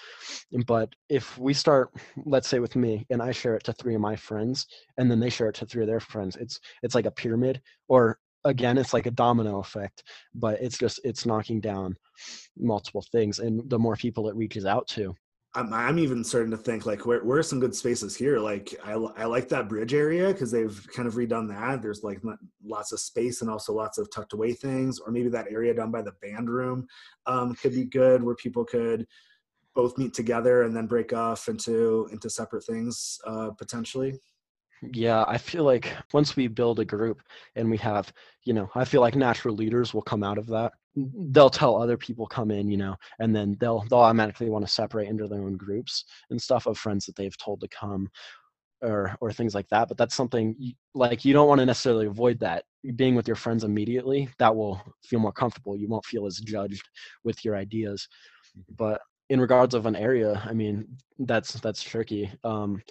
But 0.66 0.90
if 1.10 1.38
we 1.38 1.54
start 1.54 1.90
let's 2.26 2.48
say 2.48 2.60
with 2.60 2.76
me 2.76 3.06
and 3.10 3.22
i 3.22 3.32
share 3.32 3.56
it 3.56 3.64
to 3.66 3.74
three 3.74 3.96
of 3.96 4.02
my 4.02 4.16
friends 4.16 4.66
and 4.98 5.10
then 5.10 5.20
they 5.20 5.30
share 5.30 5.50
it 5.50 5.56
to 5.56 5.66
three 5.66 5.84
of 5.84 5.88
their 5.88 6.00
friends 6.00 6.36
it's 6.38 6.60
it's 6.84 6.96
like 6.96 7.06
a 7.06 7.12
pyramid 7.12 7.62
or 7.88 8.18
again 8.46 8.78
it's 8.78 8.94
like 8.94 9.06
a 9.06 9.12
domino 9.12 9.60
effect 9.60 10.04
but 10.34 10.60
it's 10.62 10.78
just 10.78 11.00
it's 11.04 11.26
knocking 11.26 11.60
down 11.60 11.96
multiple 12.58 13.04
things 13.12 13.40
and 13.40 13.70
the 13.70 13.80
more 13.80 13.96
people 13.96 14.30
it 14.30 14.36
reaches 14.36 14.66
out 14.66 14.88
to 14.88 15.14
I'm, 15.56 15.74
I'm 15.74 15.98
even 15.98 16.24
starting 16.24 16.52
to 16.52 16.58
think 16.58 16.86
like 16.86 17.06
where, 17.06 17.24
where 17.24 17.40
are 17.40 17.44
some 17.44 17.60
good 17.60 17.76
spaces 17.76 18.16
here? 18.16 18.38
Like 18.40 18.76
i, 18.84 18.92
I 18.92 19.26
like 19.26 19.50
that 19.50 19.68
bridge 19.68 19.94
area 19.94 20.28
because 20.28 20.52
they've 20.52 20.88
kind 20.94 21.08
of 21.08 21.16
redone 21.16 21.50
that. 21.50 21.82
There's 21.82 22.04
like 22.04 22.22
lots 22.64 22.92
of 22.92 23.00
space 23.00 23.42
and 23.42 23.50
also 23.50 23.74
lots 23.74 23.98
of 23.98 24.12
tucked 24.12 24.34
away 24.34 24.54
things 24.54 25.00
or 25.00 25.12
maybe 25.12 25.30
that 25.30 25.52
area 25.52 25.74
down 25.74 25.92
by 25.92 26.02
the 26.02 26.14
band 26.22 26.50
room 26.50 26.88
um, 27.26 27.56
could 27.56 27.74
be 27.74 27.86
good 27.86 28.24
where 28.24 28.36
people 28.36 28.64
could 28.64 29.08
both 29.76 29.98
meet 29.98 30.14
together 30.14 30.64
and 30.64 30.76
then 30.76 30.88
break 30.88 31.14
off 31.14 31.48
into 31.48 32.08
into 32.12 32.30
separate 32.30 32.64
things 32.64 33.20
uh, 33.26 33.50
potentially. 33.58 34.20
Yeah 34.94 35.26
i 35.28 35.38
feel 35.38 35.66
like 35.66 35.94
once 36.14 36.38
we 36.38 36.48
build 36.48 36.80
a 36.80 36.86
group 36.86 37.22
and 37.56 37.70
we 37.70 37.76
have 37.78 38.14
you 38.46 38.54
know 38.54 38.70
i 38.76 38.86
feel 38.86 39.02
like 39.02 39.16
natural 39.16 39.54
leaders 39.54 39.94
will 39.94 40.02
come 40.02 40.24
out 40.24 40.38
of 40.38 40.48
that 40.48 40.72
they'll 40.96 41.50
tell 41.50 41.82
other 41.82 41.98
people 41.98 42.26
come 42.26 42.52
in 42.52 42.70
you 42.70 42.78
know 42.78 42.96
and 43.20 43.36
then 43.36 43.56
they'll 43.60 43.84
they'll 43.90 44.00
automatically 44.00 44.50
want 44.50 44.66
to 44.66 44.72
separate 44.72 45.08
into 45.08 45.28
their 45.28 45.44
own 45.44 45.56
groups 45.56 46.06
and 46.30 46.42
stuff 46.42 46.66
of 46.66 46.78
friends 46.78 47.06
that 47.06 47.16
they've 47.16 47.38
told 47.38 47.62
to 47.62 47.68
come 47.68 48.10
or 48.82 49.16
or 49.22 49.32
things 49.32 49.54
like 49.54 49.68
that 49.70 49.88
but 49.88 49.98
that's 49.98 50.16
something 50.16 50.56
you, 50.58 50.74
like 50.96 51.24
you 51.26 51.34
don't 51.34 51.48
want 51.48 51.60
to 51.60 51.66
necessarily 51.66 52.08
avoid 52.08 52.40
that. 52.40 52.64
Being 52.96 53.14
with 53.16 53.28
your 53.28 53.36
friends 53.36 53.66
immediately 53.66 54.30
that 54.40 54.56
will 54.56 54.82
feel 55.04 55.20
more 55.20 55.34
comfortable. 55.34 55.76
You 55.76 55.90
won't 55.90 56.06
feel 56.06 56.26
as 56.26 56.38
judged 56.38 56.88
with 57.24 57.44
your 57.44 57.56
ideas. 57.58 58.08
Mm-hmm. 58.58 58.74
but 58.78 59.02
in 59.30 59.40
regards 59.40 59.76
of 59.76 59.86
an 59.86 59.96
area 59.96 60.42
i 60.46 60.54
mean 60.54 60.88
that's 61.20 61.54
that's 61.60 61.84
tricky 61.84 62.32
um 62.44 62.82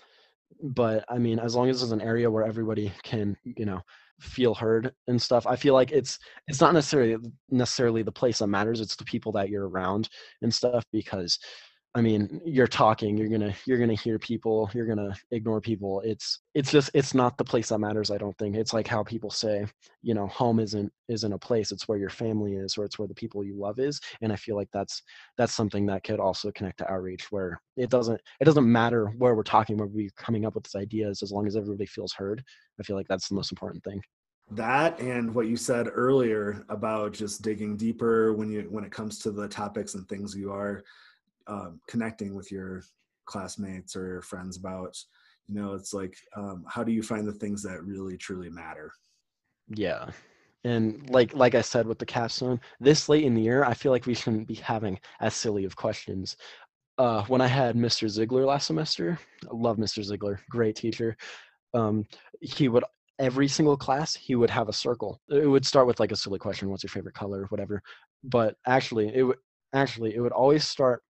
but 0.62 1.05
i 1.09 1.19
mean 1.19 1.40
as 1.40 1.57
long 1.57 1.69
as 1.69 1.81
there's 1.81 1.90
an 1.93 2.00
area 2.00 2.31
where 2.31 2.45
everybody 2.45 2.93
can 3.02 3.37
you 3.45 3.64
know 3.64 3.81
feel 4.20 4.54
heard 4.54 4.92
and 5.06 5.20
stuff 5.20 5.46
i 5.46 5.54
feel 5.54 5.75
like 5.75 5.92
it's 5.92 6.18
it's 6.48 6.60
not 6.60 6.75
necessarily 6.75 7.16
necessarily 7.50 8.02
the 8.02 8.12
place 8.12 8.38
that 8.38 8.46
matters 8.48 8.80
it's 8.80 8.96
the 8.96 9.04
people 9.04 9.32
that 9.32 9.48
you're 9.48 9.68
around 9.68 10.08
and 10.42 10.52
stuff 10.52 10.84
because 10.92 11.38
I 11.95 12.02
mean, 12.02 12.40
you're 12.45 12.66
talking, 12.66 13.16
you're 13.16 13.28
gonna 13.28 13.54
you're 13.64 13.78
gonna 13.78 13.95
hear 13.95 14.18
people, 14.18 14.71
you're 14.75 14.87
gonna 14.87 15.14
ignore 15.30 15.61
people. 15.61 16.03
It's 16.05 16.40
it's 16.55 16.70
just 16.70 16.90
it's 16.92 17.14
not 17.14 17.38
the 17.38 17.44
place 17.44 17.70
that 17.70 17.79
matters, 17.79 18.11
I 18.11 18.18
don't 18.18 18.37
think. 18.37 18.57
It's 18.57 18.74
like 18.74 18.87
how 18.87 19.03
people 19.03 19.31
say, 19.31 19.66
you 20.03 20.14
know, 20.14 20.27
home 20.27 20.61
isn't 20.61 20.92
isn't 21.09 21.33
a 21.33 21.38
place, 21.38 21.72
it's 21.72 21.88
where 21.88 21.98
your 21.98 22.11
family 22.11 22.57
is 22.57 22.77
or 22.77 22.85
it's 22.85 22.98
where 22.98 23.09
the 23.09 23.14
people 23.14 23.42
you 23.42 23.59
love 23.59 23.79
is. 23.79 24.01
And 24.20 24.33
I 24.33 24.37
feel 24.37 24.55
like 24.55 24.68
that's 24.70 25.03
that's 25.38 25.55
something 25.55 25.87
that 25.87 26.05
could 26.05 26.20
also 26.20 26.53
connect 26.53 26.79
to 26.79 26.92
outreach 26.92 27.33
where 27.33 27.59
it 27.77 27.88
doesn't 27.88 28.20
it 28.38 28.44
doesn't 28.44 28.70
matter 28.70 29.07
where 29.16 29.35
we're 29.35 29.42
talking, 29.42 29.79
where 29.79 29.88
we're 29.88 30.11
coming 30.16 30.44
up 30.44 30.55
with 30.55 30.64
these 30.64 30.81
ideas, 30.81 31.22
as 31.22 31.33
long 31.33 31.46
as 31.46 31.57
everybody 31.57 31.87
feels 31.87 32.12
heard. 32.12 32.44
I 32.79 32.83
feel 32.83 32.96
like 32.96 33.09
that's 33.09 33.29
the 33.29 33.35
most 33.35 33.51
important 33.51 33.83
thing 33.83 34.03
that 34.51 34.98
and 34.98 35.35
what 35.35 35.46
you 35.46 35.57
said 35.57 35.88
earlier 35.92 36.64
about 36.70 37.12
just 37.12 37.42
digging 37.42 37.77
deeper 37.77 38.33
when 38.33 38.51
you 38.51 38.66
when 38.70 38.83
it 38.83 38.90
comes 38.90 39.18
to 39.18 39.31
the 39.31 39.46
topics 39.46 39.94
and 39.94 40.09
things 40.09 40.35
you 40.35 40.51
are 40.51 40.83
um, 41.48 41.80
connecting 41.88 42.34
with 42.34 42.52
your 42.52 42.82
classmates 43.26 43.96
or 43.96 44.06
your 44.06 44.22
friends 44.22 44.56
about 44.56 44.96
you 45.46 45.54
know 45.54 45.74
it's 45.74 45.92
like 45.92 46.16
um, 46.37 46.64
how 46.68 46.84
do 46.84 46.92
you 46.92 47.02
find 47.02 47.26
the 47.26 47.32
things 47.32 47.62
that 47.62 47.84
really 47.84 48.16
truly 48.16 48.50
matter? 48.50 48.92
Yeah. 49.68 50.11
And 50.64 51.08
like 51.11 51.34
like 51.34 51.54
i 51.54 51.61
said 51.61 51.87
with 51.87 51.98
the 51.98 52.06
capstone 52.06 52.61
this 52.80 53.08
late 53.08 53.22
in 53.24 53.34
the 53.34 53.40
year 53.40 53.64
i 53.64 53.72
feel 53.74 53.92
like 53.92 54.06
we 54.06 54.14
shouldn't 54.14 54.48
be 54.48 54.56
having 54.56 54.98
as 55.20 55.34
silly 55.34 55.64
of 55.64 55.76
questions. 55.76 56.37
Uh, 56.98 57.22
when 57.26 57.40
i 57.40 57.46
had 57.46 57.76
mr 57.76 58.08
ziegler 58.08 58.44
last 58.44 58.66
semester 58.66 59.16
i 59.44 59.54
love 59.54 59.76
mr 59.76 60.02
ziegler 60.02 60.40
great 60.50 60.74
teacher. 60.74 61.16
Um, 61.74 62.06
he 62.40 62.68
would 62.68 62.82
every 63.20 63.46
single 63.46 63.76
class 63.76 64.14
he 64.14 64.34
would 64.34 64.50
have 64.50 64.68
a 64.68 64.72
circle. 64.72 65.20
It 65.28 65.46
would 65.46 65.66
start 65.66 65.87
with 65.87 66.00
like 66.00 66.12
a 66.12 66.16
silly 66.16 66.38
question 66.38 66.70
what's 66.70 66.82
your 66.82 66.90
favorite 66.90 67.14
color? 67.14 67.46
whatever. 67.50 67.82
But 68.24 68.56
actually 68.66 69.14
it 69.14 69.22
would 69.22 69.38
actually 69.72 70.14
it 70.16 70.20
would 70.20 70.32
always 70.32 70.66
start 70.66 71.02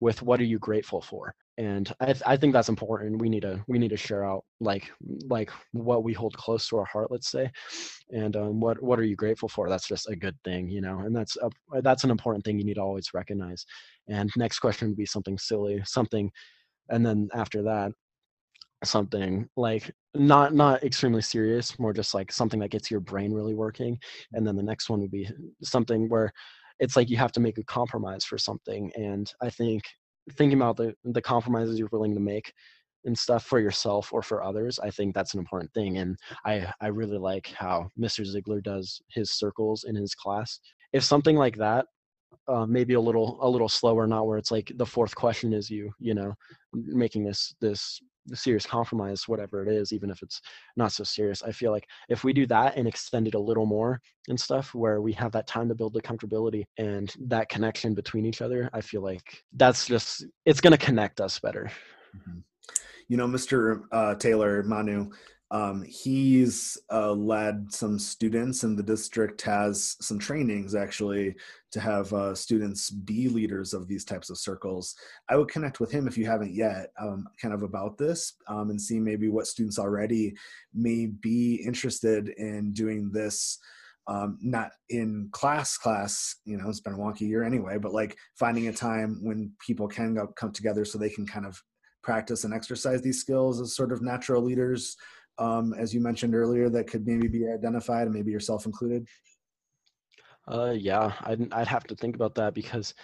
with 0.00 0.22
what 0.22 0.40
are 0.40 0.44
you 0.44 0.58
grateful 0.58 1.00
for? 1.00 1.34
And 1.58 1.90
I, 2.00 2.06
th- 2.06 2.22
I 2.26 2.36
think 2.36 2.52
that's 2.52 2.68
important. 2.68 3.20
We 3.20 3.30
need 3.30 3.42
to 3.42 3.64
we 3.66 3.78
need 3.78 3.88
to 3.88 3.96
share 3.96 4.24
out 4.24 4.44
like 4.60 4.90
like 5.28 5.50
what 5.72 6.04
we 6.04 6.12
hold 6.12 6.36
close 6.36 6.68
to 6.68 6.76
our 6.78 6.84
heart 6.84 7.10
let's 7.10 7.30
say 7.30 7.50
and 8.10 8.36
um, 8.36 8.60
what 8.60 8.82
what 8.82 8.98
are 8.98 9.04
you 9.04 9.16
grateful 9.16 9.48
for? 9.48 9.68
That's 9.68 9.88
just 9.88 10.08
a 10.10 10.16
good 10.16 10.36
thing 10.44 10.68
you 10.68 10.80
know 10.82 10.98
and 11.00 11.16
that's 11.16 11.36
a, 11.38 11.50
that's 11.82 12.04
an 12.04 12.10
important 12.10 12.44
thing 12.44 12.58
you 12.58 12.64
need 12.64 12.74
to 12.74 12.82
always 12.82 13.14
recognize. 13.14 13.64
And 14.08 14.30
next 14.36 14.58
question 14.58 14.88
would 14.88 14.98
be 14.98 15.06
something 15.06 15.38
silly 15.38 15.80
something 15.84 16.30
and 16.90 17.04
then 17.04 17.28
after 17.34 17.62
that 17.62 17.92
something 18.84 19.48
like 19.56 19.90
not 20.14 20.54
not 20.54 20.82
extremely 20.84 21.22
serious 21.22 21.78
more 21.78 21.92
just 21.92 22.14
like 22.14 22.32
something 22.32 22.60
that 22.60 22.70
gets 22.70 22.90
your 22.90 23.00
brain 23.00 23.32
really 23.32 23.54
working. 23.54 23.98
And 24.32 24.46
then 24.46 24.56
the 24.56 24.62
next 24.62 24.88
one 24.88 25.00
would 25.00 25.10
be 25.10 25.28
something 25.62 26.08
where 26.08 26.32
it's 26.80 26.96
like 26.96 27.10
you 27.10 27.16
have 27.16 27.32
to 27.32 27.40
make 27.40 27.58
a 27.58 27.64
compromise 27.64 28.24
for 28.24 28.38
something 28.38 28.90
and 28.96 29.32
i 29.42 29.50
think 29.50 29.82
thinking 30.32 30.58
about 30.58 30.76
the 30.76 30.94
the 31.04 31.22
compromises 31.22 31.78
you're 31.78 31.88
willing 31.92 32.14
to 32.14 32.20
make 32.20 32.52
and 33.04 33.16
stuff 33.16 33.44
for 33.44 33.60
yourself 33.60 34.12
or 34.12 34.22
for 34.22 34.42
others 34.42 34.78
i 34.80 34.90
think 34.90 35.14
that's 35.14 35.34
an 35.34 35.40
important 35.40 35.72
thing 35.72 35.98
and 35.98 36.16
i 36.44 36.70
i 36.80 36.88
really 36.88 37.18
like 37.18 37.48
how 37.56 37.88
mr 37.98 38.24
ziegler 38.24 38.60
does 38.60 39.00
his 39.08 39.30
circles 39.30 39.84
in 39.84 39.94
his 39.94 40.14
class. 40.14 40.60
If 40.92 41.04
something 41.04 41.36
like 41.36 41.56
that 41.56 41.86
uh, 42.48 42.66
maybe 42.66 42.94
a 42.94 43.00
little 43.00 43.38
a 43.42 43.48
little 43.48 43.68
slower 43.68 44.06
not 44.06 44.26
where 44.26 44.38
it's 44.38 44.50
like 44.50 44.72
the 44.76 44.86
fourth 44.86 45.14
question 45.14 45.52
is 45.52 45.70
you 45.70 45.90
you 45.98 46.14
know 46.14 46.32
making 46.72 47.24
this 47.24 47.54
this 47.60 48.00
serious 48.34 48.66
compromise 48.66 49.28
whatever 49.28 49.62
it 49.62 49.68
is 49.68 49.92
even 49.92 50.10
if 50.10 50.22
it's 50.22 50.40
not 50.76 50.92
so 50.92 51.04
serious 51.04 51.42
i 51.42 51.52
feel 51.52 51.70
like 51.70 51.86
if 52.08 52.24
we 52.24 52.32
do 52.32 52.46
that 52.46 52.76
and 52.76 52.88
extend 52.88 53.26
it 53.28 53.34
a 53.34 53.38
little 53.38 53.66
more 53.66 54.00
and 54.28 54.38
stuff 54.38 54.74
where 54.74 55.00
we 55.00 55.12
have 55.12 55.32
that 55.32 55.46
time 55.46 55.68
to 55.68 55.74
build 55.74 55.92
the 55.92 56.02
comfortability 56.02 56.64
and 56.78 57.14
that 57.20 57.48
connection 57.48 57.94
between 57.94 58.26
each 58.26 58.42
other 58.42 58.68
i 58.72 58.80
feel 58.80 59.02
like 59.02 59.42
that's 59.56 59.86
just 59.86 60.24
it's 60.44 60.60
going 60.60 60.72
to 60.72 60.84
connect 60.84 61.20
us 61.20 61.38
better 61.38 61.70
mm-hmm. 62.16 62.38
you 63.08 63.16
know 63.16 63.26
mr 63.26 63.82
uh, 63.92 64.14
taylor 64.14 64.62
manu 64.62 65.10
um, 65.50 65.84
he's 65.84 66.76
uh, 66.92 67.12
led 67.12 67.72
some 67.72 67.98
students 67.98 68.64
and 68.64 68.76
the 68.76 68.82
district 68.82 69.40
has 69.42 69.96
some 70.00 70.18
trainings 70.18 70.74
actually 70.74 71.36
to 71.70 71.80
have 71.80 72.12
uh, 72.12 72.34
students 72.34 72.90
be 72.90 73.28
leaders 73.28 73.72
of 73.72 73.86
these 73.86 74.04
types 74.04 74.28
of 74.28 74.38
circles. 74.38 74.96
I 75.28 75.36
would 75.36 75.48
connect 75.48 75.78
with 75.78 75.92
him 75.92 76.08
if 76.08 76.18
you 76.18 76.26
haven't 76.26 76.54
yet 76.54 76.90
um, 77.00 77.28
kind 77.40 77.54
of 77.54 77.62
about 77.62 77.96
this 77.96 78.34
um, 78.48 78.70
and 78.70 78.80
see 78.80 78.98
maybe 78.98 79.28
what 79.28 79.46
students 79.46 79.78
already 79.78 80.34
may 80.74 81.06
be 81.06 81.62
interested 81.64 82.28
in 82.30 82.72
doing 82.72 83.10
this 83.12 83.58
um, 84.08 84.38
not 84.40 84.70
in 84.88 85.28
class 85.32 85.76
class 85.76 86.36
you 86.44 86.56
know 86.56 86.68
it's 86.68 86.78
been 86.78 86.92
a 86.92 86.96
wonky 86.96 87.22
year 87.22 87.42
anyway 87.42 87.76
but 87.76 87.92
like 87.92 88.16
finding 88.38 88.68
a 88.68 88.72
time 88.72 89.18
when 89.20 89.50
people 89.58 89.88
can 89.88 90.14
go, 90.14 90.28
come 90.28 90.52
together 90.52 90.84
so 90.84 90.96
they 90.96 91.10
can 91.10 91.26
kind 91.26 91.44
of 91.44 91.60
practice 92.04 92.44
and 92.44 92.54
exercise 92.54 93.02
these 93.02 93.20
skills 93.20 93.60
as 93.60 93.74
sort 93.74 93.90
of 93.90 94.02
natural 94.02 94.40
leaders 94.40 94.96
um, 95.38 95.74
as 95.74 95.94
you 95.94 96.00
mentioned 96.00 96.34
earlier, 96.34 96.68
that 96.70 96.86
could 96.86 97.06
maybe 97.06 97.28
be 97.28 97.48
identified 97.48 98.06
and 98.06 98.14
maybe 98.14 98.30
yourself 98.30 98.66
included? 98.66 99.06
Uh, 100.48 100.74
yeah, 100.76 101.12
I'd, 101.22 101.52
I'd 101.52 101.66
have 101.66 101.84
to 101.84 101.96
think 101.96 102.14
about 102.14 102.34
that 102.36 102.54
because 102.54 102.94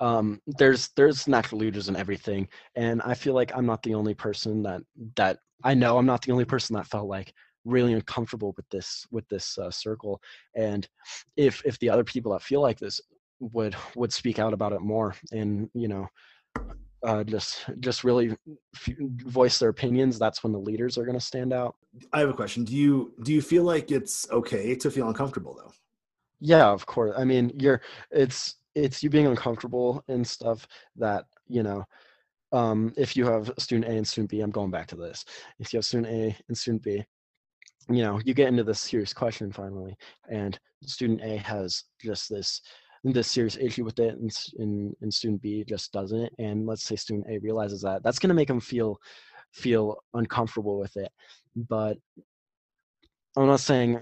um, 0.00 0.40
there's 0.46 0.88
there's 0.96 1.28
natural 1.28 1.60
leaders 1.60 1.88
in 1.88 1.96
everything, 1.96 2.48
and 2.74 3.00
I 3.02 3.14
feel 3.14 3.34
like 3.34 3.52
I'm 3.54 3.66
not 3.66 3.82
the 3.82 3.94
only 3.94 4.14
person 4.14 4.62
that 4.64 4.82
that 5.16 5.38
I 5.64 5.74
know 5.74 5.96
I'm 5.96 6.06
not 6.06 6.22
the 6.22 6.32
only 6.32 6.44
person 6.44 6.74
that 6.74 6.86
felt 6.86 7.08
like 7.08 7.32
really 7.64 7.92
uncomfortable 7.92 8.52
with 8.56 8.68
this 8.70 9.06
with 9.10 9.26
this 9.28 9.56
uh, 9.58 9.70
circle 9.70 10.20
and 10.56 10.88
if 11.36 11.62
if 11.64 11.78
the 11.78 11.88
other 11.88 12.04
people 12.04 12.32
that 12.32 12.42
feel 12.42 12.60
like 12.60 12.78
this 12.78 13.00
would 13.38 13.76
would 13.94 14.12
speak 14.12 14.38
out 14.38 14.52
about 14.52 14.72
it 14.72 14.80
more 14.80 15.14
and 15.32 15.68
you 15.74 15.88
know 15.88 16.08
uh, 17.04 17.24
just 17.24 17.64
just 17.80 18.04
really 18.04 18.36
f- 18.74 18.96
voice 19.26 19.58
their 19.58 19.70
opinions 19.70 20.18
that's 20.18 20.42
when 20.42 20.52
the 20.52 20.58
leaders 20.58 20.96
are 20.96 21.04
going 21.04 21.18
to 21.18 21.24
stand 21.24 21.52
out. 21.52 21.76
I 22.12 22.20
have 22.20 22.30
a 22.30 22.34
question. 22.34 22.64
Do 22.64 22.74
you 22.74 23.12
do 23.22 23.32
you 23.32 23.42
feel 23.42 23.64
like 23.64 23.90
it's 23.90 24.30
okay 24.30 24.74
to 24.76 24.90
feel 24.90 25.08
uncomfortable 25.08 25.54
though? 25.54 25.72
Yeah 26.40 26.70
of 26.70 26.86
course 26.86 27.14
i 27.16 27.22
mean 27.22 27.52
you're 27.54 27.80
it's 28.10 28.56
it's 28.74 29.02
you 29.02 29.10
being 29.10 29.26
uncomfortable 29.26 30.02
and 30.08 30.26
stuff 30.26 30.66
that 30.96 31.26
you 31.46 31.62
know 31.62 31.84
um, 32.52 32.92
if 32.96 33.16
you 33.16 33.24
have 33.26 33.50
student 33.58 33.90
A 33.90 33.96
and 33.96 34.06
student 34.06 34.30
B, 34.30 34.40
I'm 34.40 34.50
going 34.50 34.70
back 34.70 34.86
to 34.88 34.96
this. 34.96 35.24
If 35.58 35.72
you 35.72 35.78
have 35.78 35.84
student 35.84 36.12
A 36.12 36.36
and 36.48 36.56
student 36.56 36.82
B, 36.82 37.02
you 37.88 38.02
know, 38.02 38.20
you 38.24 38.34
get 38.34 38.48
into 38.48 38.62
this 38.62 38.80
serious 38.80 39.12
question 39.12 39.50
finally, 39.50 39.96
and 40.28 40.58
student 40.84 41.22
A 41.22 41.38
has 41.38 41.84
just 42.00 42.28
this 42.28 42.60
this 43.04 43.28
serious 43.28 43.56
issue 43.56 43.84
with 43.84 43.98
it, 43.98 44.14
and, 44.16 44.30
and, 44.58 44.94
and 45.00 45.12
student 45.12 45.42
B 45.42 45.64
just 45.66 45.92
doesn't. 45.92 46.32
And 46.38 46.66
let's 46.66 46.84
say 46.84 46.96
student 46.96 47.26
A 47.28 47.38
realizes 47.38 47.82
that, 47.82 48.02
that's 48.02 48.18
going 48.18 48.28
to 48.28 48.34
make 48.34 48.48
them 48.48 48.60
feel 48.60 48.98
feel 49.52 49.96
uncomfortable 50.14 50.78
with 50.78 50.96
it. 50.96 51.10
But 51.54 51.98
I'm 53.36 53.46
not 53.46 53.60
saying 53.60 54.00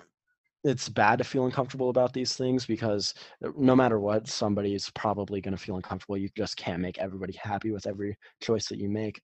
it's 0.64 0.88
bad 0.88 1.18
to 1.18 1.24
feel 1.24 1.46
uncomfortable 1.46 1.88
about 1.88 2.12
these 2.12 2.36
things 2.36 2.66
because 2.66 3.14
uh, 3.44 3.48
no 3.56 3.74
matter 3.74 3.98
what 3.98 4.28
somebody 4.28 4.74
is 4.74 4.90
probably 4.90 5.40
going 5.40 5.56
to 5.56 5.62
feel 5.62 5.76
uncomfortable 5.76 6.18
you 6.18 6.28
just 6.36 6.56
can't 6.56 6.82
make 6.82 6.98
everybody 6.98 7.32
happy 7.42 7.70
with 7.70 7.86
every 7.86 8.16
choice 8.40 8.68
that 8.68 8.78
you 8.78 8.88
make 8.88 9.22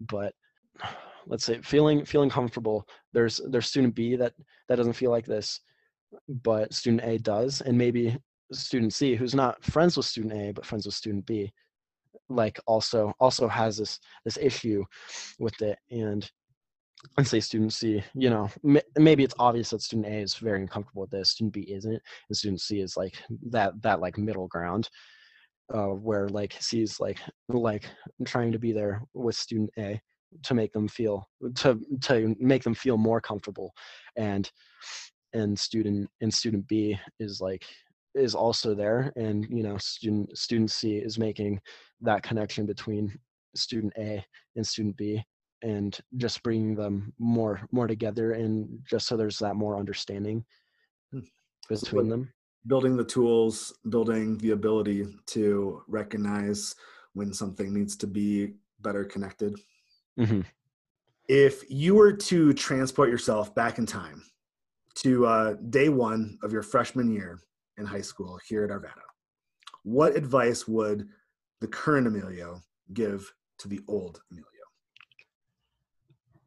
but 0.00 0.34
let's 1.26 1.44
say 1.44 1.58
feeling 1.62 2.04
feeling 2.04 2.28
comfortable 2.28 2.86
there's 3.12 3.40
there's 3.48 3.66
student 3.66 3.94
b 3.94 4.14
that 4.14 4.34
that 4.68 4.76
doesn't 4.76 4.92
feel 4.92 5.10
like 5.10 5.24
this 5.24 5.60
but 6.42 6.74
student 6.74 7.02
a 7.02 7.16
does 7.18 7.62
and 7.62 7.78
maybe 7.78 8.16
student 8.54 8.92
c 8.92 9.14
who's 9.14 9.34
not 9.34 9.62
friends 9.64 9.96
with 9.96 10.06
student 10.06 10.32
a 10.32 10.52
but 10.52 10.66
friends 10.66 10.86
with 10.86 10.94
student 10.94 11.24
b 11.26 11.52
like 12.28 12.58
also 12.66 13.12
also 13.20 13.48
has 13.48 13.76
this 13.76 13.98
this 14.24 14.38
issue 14.38 14.84
with 15.38 15.60
it. 15.62 15.78
And 15.90 16.28
and 17.18 17.26
say 17.26 17.40
student 17.40 17.72
C, 17.72 18.02
you 18.14 18.30
know, 18.30 18.48
m- 18.64 18.78
maybe 18.96 19.24
it's 19.24 19.34
obvious 19.38 19.70
that 19.70 19.82
student 19.82 20.08
A 20.08 20.18
is 20.20 20.36
very 20.36 20.60
uncomfortable 20.60 21.02
with 21.02 21.10
this, 21.10 21.30
student 21.30 21.52
B 21.52 21.60
isn't, 21.70 22.00
and 22.28 22.36
student 22.36 22.60
C 22.60 22.80
is 22.80 22.96
like 22.96 23.14
that 23.50 23.80
that 23.82 24.00
like 24.00 24.16
middle 24.16 24.48
ground, 24.48 24.88
uh, 25.72 25.88
where 25.88 26.28
like 26.28 26.56
C 26.60 26.82
is 26.82 26.98
like 26.98 27.20
like 27.48 27.84
trying 28.24 28.52
to 28.52 28.58
be 28.58 28.72
there 28.72 29.02
with 29.12 29.36
student 29.36 29.70
A 29.78 30.00
to 30.44 30.54
make 30.54 30.72
them 30.72 30.88
feel 30.88 31.28
to 31.56 31.78
to 32.02 32.34
make 32.40 32.62
them 32.64 32.74
feel 32.74 32.96
more 32.96 33.20
comfortable, 33.20 33.72
and 34.16 34.50
and 35.34 35.58
student 35.58 36.08
and 36.22 36.32
student 36.32 36.66
B 36.66 36.98
is 37.20 37.40
like 37.40 37.66
is 38.14 38.34
also 38.34 38.74
there, 38.74 39.12
and 39.16 39.46
you 39.50 39.62
know 39.62 39.76
student 39.78 40.36
student 40.36 40.70
C 40.70 40.96
is 40.96 41.18
making 41.18 41.60
that 42.00 42.22
connection 42.22 42.66
between 42.66 43.18
student 43.54 43.92
A 43.98 44.24
and 44.56 44.66
student 44.66 44.96
B 44.96 45.22
and 45.64 45.98
just 46.18 46.42
bringing 46.42 46.74
them 46.74 47.12
more 47.18 47.60
more 47.72 47.86
together 47.86 48.32
and 48.32 48.68
just 48.88 49.06
so 49.06 49.16
there's 49.16 49.38
that 49.38 49.56
more 49.56 49.76
understanding 49.76 50.44
hmm. 51.10 51.20
between 51.68 52.08
them 52.08 52.32
building 52.66 52.96
the 52.96 53.04
tools 53.04 53.72
building 53.88 54.38
the 54.38 54.50
ability 54.50 55.06
to 55.26 55.82
recognize 55.88 56.74
when 57.14 57.32
something 57.32 57.72
needs 57.72 57.96
to 57.96 58.06
be 58.06 58.54
better 58.80 59.04
connected 59.04 59.58
mm-hmm. 60.18 60.40
if 61.28 61.62
you 61.70 61.94
were 61.94 62.12
to 62.12 62.52
transport 62.52 63.08
yourself 63.08 63.54
back 63.54 63.78
in 63.78 63.86
time 63.86 64.22
to 64.94 65.26
uh, 65.26 65.54
day 65.70 65.88
one 65.88 66.38
of 66.42 66.52
your 66.52 66.62
freshman 66.62 67.10
year 67.10 67.40
in 67.78 67.84
high 67.84 68.00
school 68.00 68.38
here 68.46 68.64
at 68.64 68.70
arvada 68.70 69.02
what 69.82 70.16
advice 70.16 70.66
would 70.66 71.08
the 71.60 71.68
current 71.68 72.06
emilio 72.06 72.60
give 72.92 73.32
to 73.58 73.68
the 73.68 73.80
old 73.88 74.20
emilio 74.30 74.54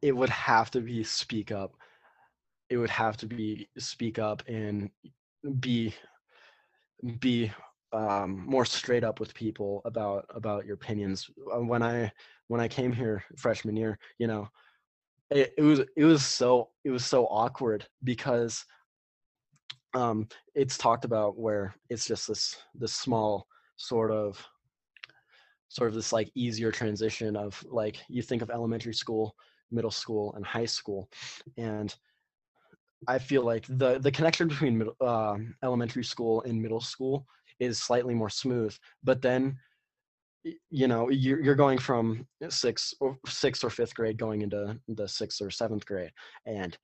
it 0.02 0.12
would 0.12 0.30
have 0.30 0.70
to 0.72 0.80
be 0.80 1.02
speak 1.04 1.52
up. 1.52 1.74
It 2.70 2.76
would 2.76 2.90
have 2.90 3.16
to 3.18 3.26
be 3.26 3.68
speak 3.78 4.18
up 4.18 4.42
and 4.46 4.90
be 5.60 5.94
be 7.20 7.50
um, 7.92 8.44
more 8.46 8.64
straight 8.64 9.04
up 9.04 9.20
with 9.20 9.34
people 9.34 9.80
about 9.84 10.26
about 10.30 10.66
your 10.66 10.74
opinions. 10.74 11.30
Uh, 11.52 11.60
when 11.60 11.82
I 11.82 12.12
when 12.48 12.60
I 12.60 12.68
came 12.68 12.92
here 12.92 13.24
freshman 13.36 13.76
year, 13.76 13.98
you 14.18 14.26
know, 14.26 14.48
it, 15.30 15.54
it 15.56 15.62
was 15.62 15.80
it 15.96 16.04
was 16.04 16.24
so 16.24 16.70
it 16.84 16.90
was 16.90 17.04
so 17.04 17.26
awkward 17.26 17.86
because 18.04 18.64
um, 19.94 20.28
it's 20.54 20.78
talked 20.78 21.04
about 21.04 21.38
where 21.38 21.74
it's 21.88 22.06
just 22.06 22.28
this 22.28 22.56
this 22.74 22.92
small 22.92 23.46
sort 23.76 24.10
of 24.10 24.44
sort 25.68 25.88
of 25.88 25.94
this 25.94 26.12
like 26.12 26.30
easier 26.34 26.72
transition 26.72 27.36
of 27.36 27.62
like 27.70 27.98
you 28.08 28.22
think 28.22 28.42
of 28.42 28.50
elementary 28.50 28.94
school 28.94 29.34
middle 29.70 29.90
school 29.90 30.32
and 30.34 30.44
high 30.46 30.64
school 30.64 31.08
and 31.58 31.94
i 33.06 33.18
feel 33.18 33.44
like 33.44 33.64
the 33.68 33.98
the 33.98 34.10
connection 34.10 34.48
between 34.48 34.78
middle, 34.78 34.96
uh, 35.00 35.36
elementary 35.62 36.04
school 36.04 36.42
and 36.42 36.60
middle 36.60 36.80
school 36.80 37.26
is 37.60 37.78
slightly 37.78 38.14
more 38.14 38.30
smooth 38.30 38.74
but 39.04 39.20
then 39.20 39.56
you 40.70 40.88
know 40.88 41.10
you're, 41.10 41.40
you're 41.40 41.54
going 41.54 41.78
from 41.78 42.26
sixth 42.48 42.94
or 43.00 43.18
sixth 43.26 43.62
or 43.62 43.70
fifth 43.70 43.94
grade 43.94 44.16
going 44.16 44.42
into 44.42 44.78
the 44.88 45.06
sixth 45.06 45.40
or 45.42 45.50
seventh 45.50 45.84
grade 45.84 46.10
and 46.46 46.78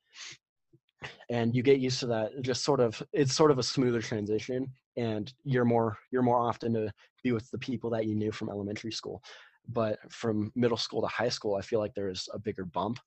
and 1.30 1.54
you 1.54 1.62
get 1.62 1.78
used 1.78 2.00
to 2.00 2.06
that 2.06 2.30
just 2.42 2.64
sort 2.64 2.80
of 2.80 3.02
it's 3.12 3.34
sort 3.34 3.50
of 3.50 3.58
a 3.58 3.62
smoother 3.62 4.00
transition 4.00 4.70
and 4.96 5.32
you're 5.44 5.64
more 5.64 5.96
you're 6.10 6.22
more 6.22 6.38
often 6.38 6.72
to 6.74 6.92
be 7.22 7.32
with 7.32 7.50
the 7.50 7.58
people 7.58 7.90
that 7.90 8.06
you 8.06 8.14
knew 8.14 8.32
from 8.32 8.50
elementary 8.50 8.92
school. 8.92 9.22
But 9.68 9.98
from 10.12 10.52
middle 10.54 10.76
school 10.76 11.00
to 11.00 11.06
high 11.06 11.30
school 11.30 11.54
i 11.56 11.62
feel 11.62 11.80
like 11.80 11.94
there's 11.94 12.28
a 12.34 12.38
bigger 12.38 12.64
bump 12.66 12.98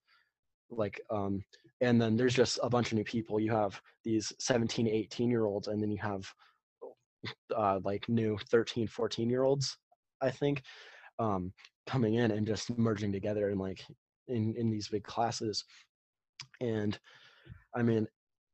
like 0.69 0.99
um 1.11 1.43
and 1.81 2.01
then 2.01 2.17
there's 2.17 2.33
just 2.33 2.57
a 2.63 2.69
bunch 2.69 2.91
of 2.91 2.97
new 2.97 3.03
people. 3.03 3.39
You 3.39 3.51
have 3.51 3.79
these 4.03 4.33
17 4.39 4.87
18 4.87 5.29
year 5.29 5.45
olds 5.45 5.67
and 5.67 5.81
then 5.81 5.91
you 5.91 5.99
have 5.99 6.27
uh 7.55 7.79
like 7.83 8.07
new 8.09 8.37
13 8.49 8.87
14 8.87 9.29
year 9.29 9.43
olds 9.43 9.77
i 10.21 10.29
think 10.29 10.61
um 11.19 11.51
coming 11.87 12.15
in 12.15 12.31
and 12.31 12.45
just 12.45 12.75
merging 12.77 13.11
together 13.11 13.49
and 13.49 13.59
like 13.59 13.83
in 14.27 14.53
in 14.55 14.69
these 14.69 14.87
big 14.87 15.03
classes. 15.03 15.63
And 16.61 16.97
i 17.77 17.81
mean 17.81 18.07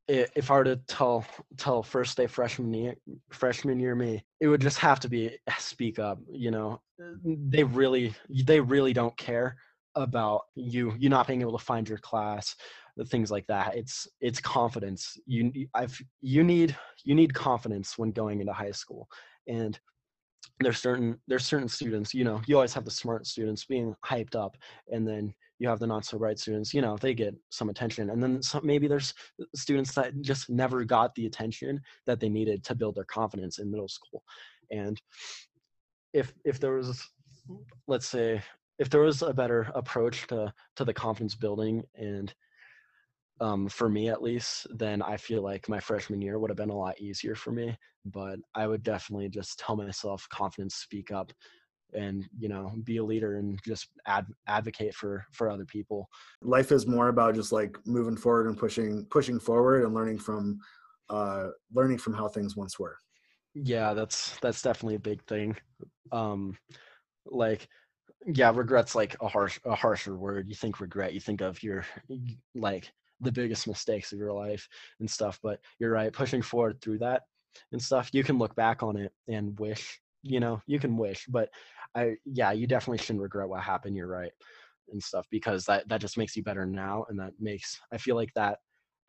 if 0.08 0.52
I 0.52 0.58
were 0.58 0.64
to 0.66 0.76
tell 0.88 1.26
tell 1.58 1.82
first 1.82 2.18
day 2.18 2.28
freshman 2.28 2.74
year 2.74 2.96
freshman 3.32 3.80
year 3.80 3.96
me, 3.96 4.24
it 4.42 4.48
would 4.48 4.62
just 4.62 4.78
have 4.80 5.00
to 5.02 5.10
be 5.10 5.38
eh, 5.48 5.54
speak 5.60 5.98
up. 5.98 6.20
You 6.30 6.52
know, 6.52 6.82
they 7.24 7.64
really 7.64 8.14
they 8.46 8.60
really 8.60 8.94
don't 8.94 9.16
care 9.18 9.56
about 9.96 10.42
you 10.56 10.94
you 10.98 11.10
not 11.10 11.28
being 11.28 11.42
able 11.42 11.58
to 11.58 11.64
find 11.64 11.88
your 11.88 12.00
class, 12.00 12.56
the 12.98 13.06
things 13.06 13.32
like 13.32 13.48
that. 13.48 13.78
It's 13.78 14.08
it's 14.20 14.42
confidence. 14.42 15.18
You 15.26 15.68
I've 15.74 15.98
you 16.22 16.44
need 16.44 16.76
you 17.06 17.16
need 17.16 17.34
confidence 17.34 17.98
when 17.98 18.12
going 18.12 18.42
into 18.42 18.54
high 18.54 18.72
school, 18.72 19.08
and 19.48 19.80
there's 20.60 20.80
certain 20.80 21.18
there's 21.28 21.46
certain 21.46 21.70
students. 21.70 22.14
You 22.14 22.26
know, 22.26 22.42
you 22.46 22.56
always 22.56 22.74
have 22.74 22.86
the 22.86 22.92
smart 22.92 23.26
students 23.26 23.64
being 23.64 23.96
hyped 24.06 24.36
up, 24.36 24.58
and 24.92 25.08
then 25.08 25.34
you 25.64 25.70
have 25.70 25.80
the 25.80 25.88
not 25.88 26.04
so 26.04 26.18
bright 26.18 26.38
students 26.38 26.74
you 26.74 26.82
know 26.82 26.98
they 26.98 27.14
get 27.14 27.34
some 27.50 27.70
attention 27.70 28.10
and 28.10 28.22
then 28.22 28.44
some, 28.44 28.66
maybe 28.66 28.86
there's 28.86 29.14
students 29.56 29.94
that 29.96 30.14
just 30.22 30.50
never 30.50 30.84
got 30.84 31.16
the 31.16 31.26
attention 31.26 31.80
that 32.06 32.20
they 32.20 32.28
needed 32.28 32.66
to 32.66 32.76
build 32.76 32.96
their 32.96 33.06
confidence 33.06 33.60
in 33.60 33.72
middle 33.72 33.88
school 33.88 34.22
and 34.72 35.02
if 36.12 36.34
if 36.44 36.60
there 36.60 36.74
was 36.74 37.02
let's 37.88 38.08
say 38.08 38.42
if 38.78 38.90
there 38.90 39.02
was 39.02 39.22
a 39.22 39.34
better 39.34 39.72
approach 39.74 40.28
to 40.28 40.54
to 40.76 40.84
the 40.84 40.94
confidence 40.94 41.34
building 41.34 41.82
and 41.96 42.36
um, 43.42 43.68
for 43.68 43.90
me 43.90 44.10
at 44.10 44.22
least, 44.22 44.68
then 44.78 45.02
I 45.02 45.18
feel 45.18 45.42
like 45.42 45.68
my 45.68 45.80
freshman 45.80 46.22
year 46.22 46.40
would 46.40 46.52
have 46.52 46.56
been 46.56 46.70
a 46.70 46.78
lot 46.78 47.02
easier 47.02 47.36
for 47.36 47.52
me. 47.52 47.76
But 48.06 48.40
I 48.56 48.68
would 48.68 48.84
definitely 48.84 49.28
just 49.28 49.60
tell 49.60 49.76
myself 49.76 50.26
confidence, 50.30 50.76
speak 50.76 51.12
up, 51.12 51.34
and 51.96 52.28
you 52.38 52.50
know 52.50 52.74
be 52.84 52.98
a 52.98 53.04
leader 53.04 53.38
and 53.38 53.60
just 53.66 53.88
ad- 54.06 54.34
advocate 54.48 54.94
for 54.94 55.26
for 55.32 55.50
other 55.50 55.66
people. 55.66 56.10
Life 56.42 56.72
is 56.72 56.88
more 56.88 57.10
about 57.10 57.36
just 57.36 57.52
like 57.52 57.78
moving 57.86 58.18
forward 58.18 58.48
and 58.48 58.58
pushing 58.58 59.06
pushing 59.10 59.40
forward 59.40 59.84
and 59.84 59.94
learning 59.94 60.20
from 60.20 60.60
uh 61.10 61.50
learning 61.74 61.98
from 61.98 62.14
how 62.14 62.28
things 62.28 62.56
once 62.56 62.80
were. 62.80 62.98
Yeah 63.54 63.94
that's 63.94 64.38
that's 64.42 64.62
definitely 64.62 64.96
a 64.96 65.00
big 65.00 65.24
thing. 65.24 65.56
Um 66.12 66.58
like 67.26 67.68
yeah 68.26 68.52
regret's 68.54 68.96
like 68.96 69.16
a 69.22 69.28
harsh 69.28 69.60
a 69.66 69.76
harsher 69.76 70.18
word. 70.18 70.48
You 70.48 70.56
think 70.56 70.80
regret 70.80 71.14
you 71.14 71.20
think 71.20 71.42
of 71.42 71.62
your 71.62 71.86
like 72.56 72.92
the 73.22 73.32
biggest 73.32 73.68
mistakes 73.68 74.12
of 74.12 74.20
your 74.20 74.34
life 74.34 74.68
and 75.00 75.10
stuff 75.10 75.40
but 75.42 75.60
you're 75.80 75.92
right 75.92 76.12
pushing 76.12 76.42
forward 76.42 76.80
through 76.82 77.00
that 77.00 77.24
and 77.72 77.82
stuff 77.82 78.10
you 78.14 78.24
can 78.24 78.38
look 78.38 78.56
back 78.56 78.84
on 78.84 78.98
it 78.98 79.12
and 79.28 79.58
wish 79.60 80.00
you 80.24 80.40
know 80.40 80.62
you 80.66 80.80
can 80.80 80.98
wish 80.98 81.26
but 81.28 81.50
i 81.96 82.16
yeah 82.26 82.52
you 82.52 82.66
definitely 82.66 82.98
shouldn't 82.98 83.22
regret 83.22 83.48
what 83.48 83.62
happened 83.62 83.96
you're 83.96 84.08
right 84.08 84.32
and 84.92 85.02
stuff 85.04 85.28
because 85.30 85.66
that 85.66 85.88
that 85.90 86.02
just 86.02 86.18
makes 86.18 86.36
you 86.36 86.44
better 86.44 86.66
now 86.66 87.06
and 87.10 87.20
that 87.20 87.34
makes 87.40 87.80
i 87.92 87.98
feel 87.98 88.16
like 88.16 88.32
that 88.36 88.60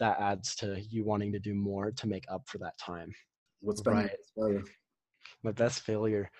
that 0.01 0.19
adds 0.21 0.55
to 0.57 0.81
you 0.91 1.05
wanting 1.05 1.33
to 1.33 1.39
do 1.39 1.55
more 1.55 1.91
to 1.93 2.07
make 2.09 2.25
up 2.31 2.43
for 2.47 2.59
that 2.59 2.77
time 2.79 3.13
What's 3.61 3.81
been 3.81 3.95
Right. 3.95 4.11
your 4.37 4.47
failure? 4.49 4.65
my 5.43 5.53
best 5.53 5.81
failure 5.81 6.31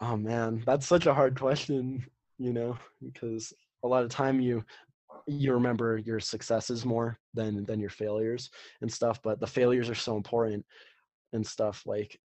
oh 0.00 0.16
man 0.16 0.62
that's 0.66 0.86
such 0.86 1.06
a 1.06 1.14
hard 1.14 1.38
question 1.38 2.04
you 2.38 2.52
know 2.52 2.76
because 3.02 3.52
a 3.84 3.88
lot 3.88 4.02
of 4.02 4.10
time 4.10 4.40
you 4.40 4.64
you 5.26 5.52
remember 5.52 5.98
your 5.98 6.20
successes 6.20 6.84
more 6.84 7.18
than 7.32 7.64
than 7.64 7.80
your 7.80 7.90
failures 7.90 8.50
and 8.82 8.92
stuff 8.92 9.20
but 9.22 9.40
the 9.40 9.46
failures 9.46 9.88
are 9.88 9.94
so 9.94 10.16
important 10.16 10.64
and 11.32 11.46
stuff 11.46 11.82
like 11.86 12.18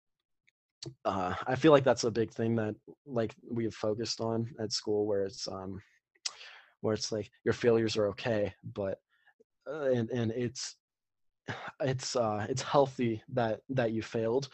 uh 1.04 1.34
i 1.46 1.54
feel 1.54 1.72
like 1.72 1.84
that's 1.84 2.04
a 2.04 2.10
big 2.10 2.30
thing 2.30 2.54
that 2.54 2.74
like 3.06 3.34
we've 3.50 3.74
focused 3.74 4.20
on 4.20 4.48
at 4.60 4.72
school 4.72 5.06
where 5.06 5.24
it's 5.24 5.48
um 5.48 5.80
where 6.80 6.94
it's 6.94 7.10
like 7.10 7.30
your 7.44 7.52
failures 7.52 7.96
are 7.96 8.08
okay 8.08 8.52
but 8.74 9.00
uh, 9.70 9.90
and 9.90 10.10
and 10.10 10.30
it's 10.32 10.76
it's 11.80 12.16
uh 12.16 12.46
it's 12.48 12.62
healthy 12.62 13.22
that 13.28 13.60
that 13.68 13.92
you 13.92 14.02
failed 14.02 14.48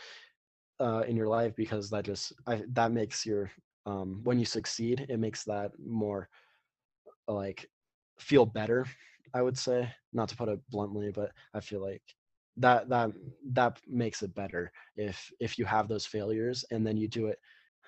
uh 0.80 1.02
in 1.06 1.16
your 1.16 1.28
life 1.28 1.54
because 1.56 1.90
that 1.90 2.04
just 2.04 2.32
I, 2.46 2.62
that 2.72 2.92
makes 2.92 3.26
your 3.26 3.50
um 3.86 4.20
when 4.24 4.38
you 4.38 4.44
succeed 4.44 5.06
it 5.08 5.18
makes 5.18 5.44
that 5.44 5.72
more 5.78 6.28
like 7.28 7.68
feel 8.18 8.46
better 8.46 8.86
i 9.34 9.42
would 9.42 9.58
say 9.58 9.88
not 10.12 10.28
to 10.28 10.36
put 10.36 10.48
it 10.48 10.60
bluntly 10.70 11.10
but 11.10 11.32
i 11.54 11.60
feel 11.60 11.82
like 11.82 12.02
that 12.56 12.88
that 12.88 13.10
that 13.52 13.80
makes 13.88 14.22
it 14.22 14.34
better 14.34 14.70
if 14.96 15.30
if 15.40 15.58
you 15.58 15.64
have 15.64 15.88
those 15.88 16.06
failures 16.06 16.64
and 16.70 16.86
then 16.86 16.96
you 16.96 17.08
do 17.08 17.26
it 17.26 17.38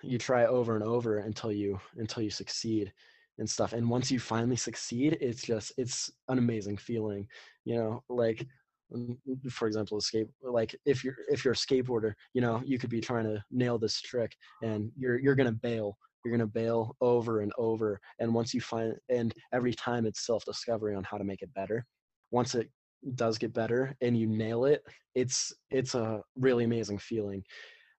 you 0.02 0.18
try 0.18 0.46
over 0.46 0.74
and 0.74 0.84
over 0.84 1.18
until 1.18 1.52
you 1.52 1.78
until 1.96 2.22
you 2.22 2.30
succeed 2.30 2.92
and 3.38 3.48
stuff. 3.48 3.72
And 3.72 3.88
once 3.88 4.10
you 4.10 4.18
finally 4.18 4.56
succeed 4.56 5.18
it's 5.20 5.42
just 5.42 5.72
it's 5.76 6.10
an 6.28 6.38
amazing 6.38 6.78
feeling 6.78 7.28
you 7.64 7.76
know 7.76 8.02
like 8.08 8.46
mm, 8.92 9.16
for 9.50 9.68
example 9.68 9.98
escape 9.98 10.28
like 10.42 10.74
if 10.84 11.04
you're 11.04 11.16
if 11.28 11.44
you're 11.44 11.54
a 11.54 11.56
skateboarder 11.56 12.14
you 12.34 12.40
know 12.40 12.62
you 12.64 12.78
could 12.78 12.90
be 12.90 13.00
trying 13.00 13.24
to 13.24 13.42
nail 13.50 13.78
this 13.78 14.00
trick 14.00 14.36
and 14.62 14.90
you're 14.96 15.18
you're 15.18 15.34
gonna 15.34 15.52
bail 15.52 15.96
you're 16.24 16.36
gonna 16.36 16.46
bail 16.46 16.96
over 17.00 17.40
and 17.40 17.52
over. 17.56 18.00
And 18.18 18.34
once 18.34 18.52
you 18.52 18.60
find 18.60 18.94
and 19.08 19.32
every 19.52 19.72
time 19.72 20.06
it's 20.06 20.26
self-discovery 20.26 20.94
on 20.96 21.04
how 21.04 21.18
to 21.18 21.24
make 21.24 21.42
it 21.42 21.54
better 21.54 21.86
once 22.32 22.54
it 22.56 22.68
does 23.14 23.38
get 23.38 23.52
better 23.52 23.94
and 24.00 24.18
you 24.18 24.26
nail 24.26 24.64
it 24.64 24.82
it's 25.14 25.52
it's 25.70 25.94
a 25.94 26.20
really 26.36 26.64
amazing 26.64 26.98
feeling 26.98 27.42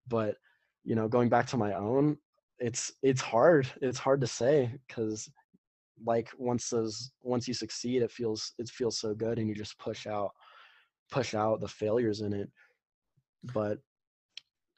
but 0.08 0.36
you 0.84 0.96
know 0.96 1.08
going 1.08 1.30
back 1.30 1.48
to 1.48 1.58
my 1.58 1.74
own 1.74 2.18
it's 2.60 2.92
it's 3.04 3.22
hard 3.22 3.68
it's 3.82 4.00
hard 4.00 4.20
to 4.20 4.28
say 4.28 4.72
because 4.88 5.30
like 6.06 6.30
once 6.38 6.70
those 6.70 7.12
once 7.22 7.48
you 7.48 7.54
succeed 7.54 8.02
it 8.02 8.12
feels 8.12 8.54
it 8.60 8.70
feels 8.70 9.00
so 9.00 9.14
good 9.14 9.40
and 9.40 9.48
you 9.48 9.56
just 9.56 9.78
push 9.80 10.06
out 10.08 10.32
push 11.12 11.34
out 11.34 11.60
the 11.60 11.68
failures 11.68 12.22
in 12.22 12.34
it 12.34 12.50
but 13.44 13.80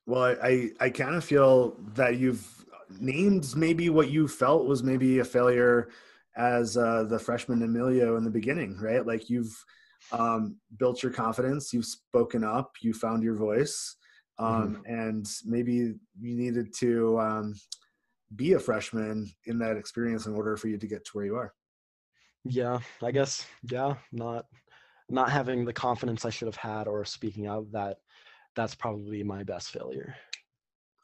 Well, 0.05 0.35
I 0.41 0.71
I, 0.79 0.89
kind 0.89 1.15
of 1.15 1.23
feel 1.23 1.75
that 1.93 2.17
you've 2.17 2.65
named 2.99 3.55
maybe 3.55 3.89
what 3.89 4.09
you 4.09 4.27
felt 4.27 4.65
was 4.65 4.83
maybe 4.83 5.19
a 5.19 5.25
failure 5.25 5.89
as 6.35 6.77
uh, 6.77 7.03
the 7.03 7.19
freshman 7.19 7.61
Emilio 7.61 8.15
in 8.17 8.23
the 8.23 8.29
beginning, 8.31 8.77
right? 8.79 9.05
Like 9.05 9.29
you've 9.29 9.63
um, 10.11 10.57
built 10.77 11.03
your 11.03 11.11
confidence, 11.11 11.73
you've 11.73 11.85
spoken 11.85 12.43
up, 12.43 12.71
you 12.81 12.93
found 12.93 13.23
your 13.23 13.35
voice, 13.35 13.95
um, 14.39 14.81
and 14.85 15.27
maybe 15.45 15.73
you 15.73 15.99
needed 16.19 16.73
to 16.75 17.19
um, 17.19 17.53
be 18.35 18.53
a 18.53 18.59
freshman 18.59 19.29
in 19.45 19.59
that 19.59 19.77
experience 19.77 20.25
in 20.25 20.33
order 20.33 20.55
for 20.55 20.67
you 20.67 20.77
to 20.77 20.87
get 20.87 21.03
to 21.05 21.11
where 21.13 21.25
you 21.25 21.35
are. 21.35 21.53
yeah 22.45 22.79
i 23.03 23.11
guess 23.11 23.45
yeah 23.69 23.95
not 24.11 24.45
not 25.09 25.29
having 25.29 25.65
the 25.65 25.73
confidence 25.73 26.23
i 26.23 26.29
should 26.29 26.47
have 26.47 26.55
had 26.55 26.87
or 26.87 27.03
speaking 27.03 27.47
out 27.47 27.65
that 27.71 27.97
that's 28.55 28.75
probably 28.75 29.23
my 29.23 29.43
best 29.43 29.71
failure 29.71 30.15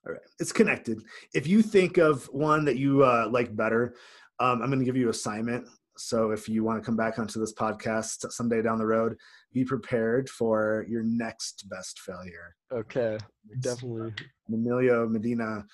All 0.05 0.13
right, 0.13 0.21
it's 0.39 0.51
connected. 0.51 1.01
If 1.33 1.47
you 1.47 1.61
think 1.61 1.97
of 1.97 2.25
one 2.31 2.63
that 2.65 2.77
you 2.77 3.03
uh, 3.03 3.27
like 3.31 3.55
better, 3.55 3.95
um, 4.39 4.61
I'm 4.61 4.69
going 4.69 4.79
to 4.79 4.85
give 4.85 4.95
you 4.97 5.09
assignment. 5.09 5.67
So 5.97 6.31
if 6.31 6.49
you 6.49 6.63
want 6.63 6.81
to 6.81 6.85
come 6.85 6.97
back 6.97 7.19
onto 7.19 7.39
this 7.39 7.53
podcast 7.53 8.31
someday 8.31 8.61
down 8.61 8.79
the 8.79 8.85
road, 8.85 9.15
be 9.53 9.63
prepared 9.63 10.29
for 10.29 10.85
your 10.89 11.03
next 11.03 11.67
best 11.69 11.99
failure. 11.99 12.55
okay 12.71 13.17
definitely 13.61 14.13
Emilio 14.51 15.07
Medina, 15.07 15.65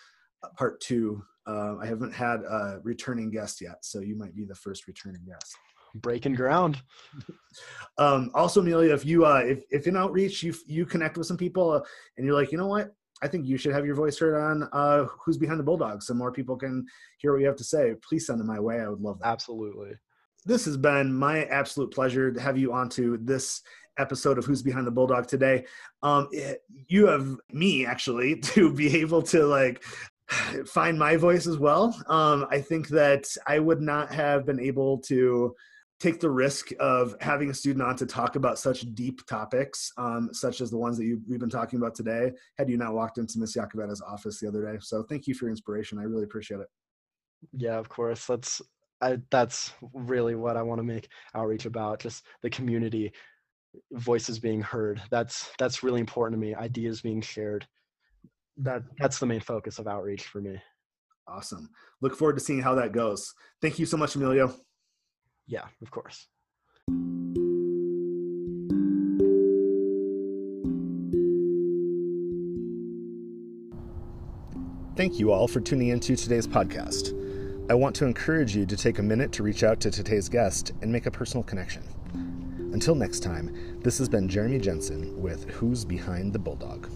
uh, 0.43 0.47
part 0.57 0.79
two. 0.81 1.23
Uh, 1.47 1.77
I 1.81 1.87
haven't 1.87 2.13
had 2.13 2.41
a 2.41 2.79
returning 2.83 3.31
guest 3.31 3.61
yet, 3.61 3.83
so 3.83 3.99
you 3.99 4.15
might 4.15 4.35
be 4.35 4.45
the 4.45 4.55
first 4.55 4.87
returning 4.87 5.21
guest. 5.25 5.55
breaking 5.95 6.35
ground 6.35 6.81
Um, 7.97 8.31
also, 8.33 8.61
Emilio, 8.61 8.93
if 8.93 9.05
you 9.05 9.25
uh, 9.25 9.43
if 9.45 9.63
if 9.69 9.87
in 9.87 9.97
outreach 9.97 10.41
you 10.41 10.55
you 10.65 10.85
connect 10.85 11.17
with 11.17 11.27
some 11.27 11.37
people 11.37 11.71
uh, 11.71 11.81
and 12.15 12.25
you're 12.25 12.35
like, 12.35 12.51
you 12.51 12.57
know 12.57 12.67
what, 12.67 12.93
I 13.21 13.27
think 13.27 13.45
you 13.45 13.57
should 13.57 13.73
have 13.73 13.85
your 13.85 13.95
voice 13.95 14.17
heard 14.17 14.35
on 14.35 14.69
uh, 14.71 15.05
Who's 15.25 15.37
Behind 15.37 15.59
the 15.59 15.63
Bulldogs, 15.63 16.07
so 16.07 16.13
more 16.13 16.31
people 16.31 16.55
can 16.55 16.85
hear 17.17 17.33
what 17.33 17.41
you 17.41 17.47
have 17.47 17.57
to 17.57 17.63
say. 17.63 17.93
Please 18.07 18.25
send 18.25 18.39
them 18.39 18.47
my 18.47 18.59
way. 18.59 18.79
I 18.79 18.87
would 18.87 19.01
love 19.01 19.19
that. 19.19 19.27
absolutely 19.27 19.91
This 20.45 20.65
has 20.65 20.77
been 20.77 21.13
my 21.13 21.45
absolute 21.45 21.93
pleasure 21.93 22.31
to 22.31 22.41
have 22.41 22.57
you 22.57 22.73
on 22.73 22.89
to 22.89 23.17
this 23.17 23.61
episode 23.97 24.37
of 24.37 24.45
Who's 24.45 24.63
Behind 24.63 24.87
the 24.87 24.91
Bulldog 24.91 25.27
today. 25.27 25.65
Um, 26.01 26.27
it, 26.31 26.63
you 26.87 27.07
have 27.07 27.37
me 27.51 27.85
actually 27.85 28.39
to 28.39 28.73
be 28.73 28.99
able 28.99 29.21
to 29.23 29.45
like 29.45 29.83
find 30.65 30.97
my 30.97 31.15
voice 31.15 31.47
as 31.47 31.57
well. 31.57 31.95
Um, 32.07 32.47
I 32.49 32.59
think 32.61 32.87
that 32.89 33.27
I 33.47 33.59
would 33.59 33.81
not 33.81 34.13
have 34.13 34.45
been 34.45 34.59
able 34.59 34.97
to 34.99 35.55
take 35.99 36.19
the 36.19 36.31
risk 36.31 36.69
of 36.79 37.15
having 37.21 37.51
a 37.51 37.53
student 37.53 37.83
on 37.83 37.95
to 37.95 38.07
talk 38.07 38.35
about 38.35 38.57
such 38.57 38.81
deep 38.95 39.23
topics, 39.27 39.91
um, 39.99 40.33
such 40.33 40.59
as 40.59 40.71
the 40.71 40.77
ones 40.77 40.97
that 40.97 41.05
you, 41.05 41.21
we've 41.29 41.39
been 41.39 41.47
talking 41.47 41.77
about 41.77 41.93
today, 41.93 42.31
had 42.57 42.67
you 42.67 42.77
not 42.77 42.95
walked 42.95 43.19
into 43.19 43.37
Miss 43.37 43.55
Yakovetta's 43.55 44.01
office 44.01 44.39
the 44.39 44.47
other 44.47 44.63
day. 44.63 44.79
So 44.81 45.03
thank 45.03 45.27
you 45.27 45.35
for 45.35 45.45
your 45.45 45.51
inspiration. 45.51 45.99
I 45.99 46.03
really 46.03 46.23
appreciate 46.23 46.59
it. 46.59 46.67
yeah 47.55 47.77
of 47.77 47.87
course 47.87 48.25
that's 48.25 48.61
I, 49.01 49.17
that's 49.31 49.73
really 49.93 50.35
what 50.35 50.57
i 50.57 50.61
want 50.61 50.79
to 50.79 50.83
make 50.83 51.07
outreach 51.35 51.65
about 51.65 51.99
just 51.99 52.23
the 52.41 52.49
community 52.49 53.11
voices 53.93 54.37
being 54.39 54.61
heard 54.61 55.01
that's 55.09 55.49
that's 55.57 55.83
really 55.83 55.99
important 55.99 56.39
to 56.39 56.45
me 56.45 56.53
ideas 56.55 57.01
being 57.01 57.21
shared 57.21 57.65
that 58.57 58.83
that's 58.99 59.19
the 59.19 59.25
main 59.25 59.39
focus 59.39 59.79
of 59.79 59.87
outreach 59.87 60.23
for 60.23 60.41
me 60.41 60.61
Awesome. 61.27 61.69
Look 62.01 62.15
forward 62.15 62.33
to 62.33 62.43
seeing 62.43 62.61
how 62.61 62.75
that 62.75 62.91
goes. 62.91 63.33
Thank 63.61 63.79
you 63.79 63.85
so 63.85 63.95
much, 63.95 64.15
Emilio. 64.15 64.53
yeah 65.47 65.65
of 65.81 65.91
course 65.91 66.27
Thank 74.97 75.19
you 75.19 75.31
all 75.31 75.47
for 75.47 75.61
tuning 75.61 75.87
into 75.87 76.15
today's 76.15 76.45
podcast. 76.45 77.17
I 77.69 77.73
want 77.73 77.95
to 77.97 78.05
encourage 78.05 78.55
you 78.55 78.65
to 78.65 78.75
take 78.75 78.99
a 78.99 79.03
minute 79.03 79.31
to 79.33 79.43
reach 79.43 79.63
out 79.63 79.79
to 79.81 79.91
today's 79.91 80.27
guest 80.27 80.73
and 80.81 80.91
make 80.91 81.05
a 81.05 81.11
personal 81.11 81.43
connection. 81.43 81.83
Until 82.73 82.95
next 82.95 83.21
time, 83.21 83.79
this 83.81 83.97
has 83.97 84.09
been 84.09 84.27
Jeremy 84.27 84.59
Jensen 84.59 85.21
with 85.21 85.49
Who's 85.51 85.85
Behind 85.85 86.33
the 86.33 86.39
Bulldog. 86.39 86.89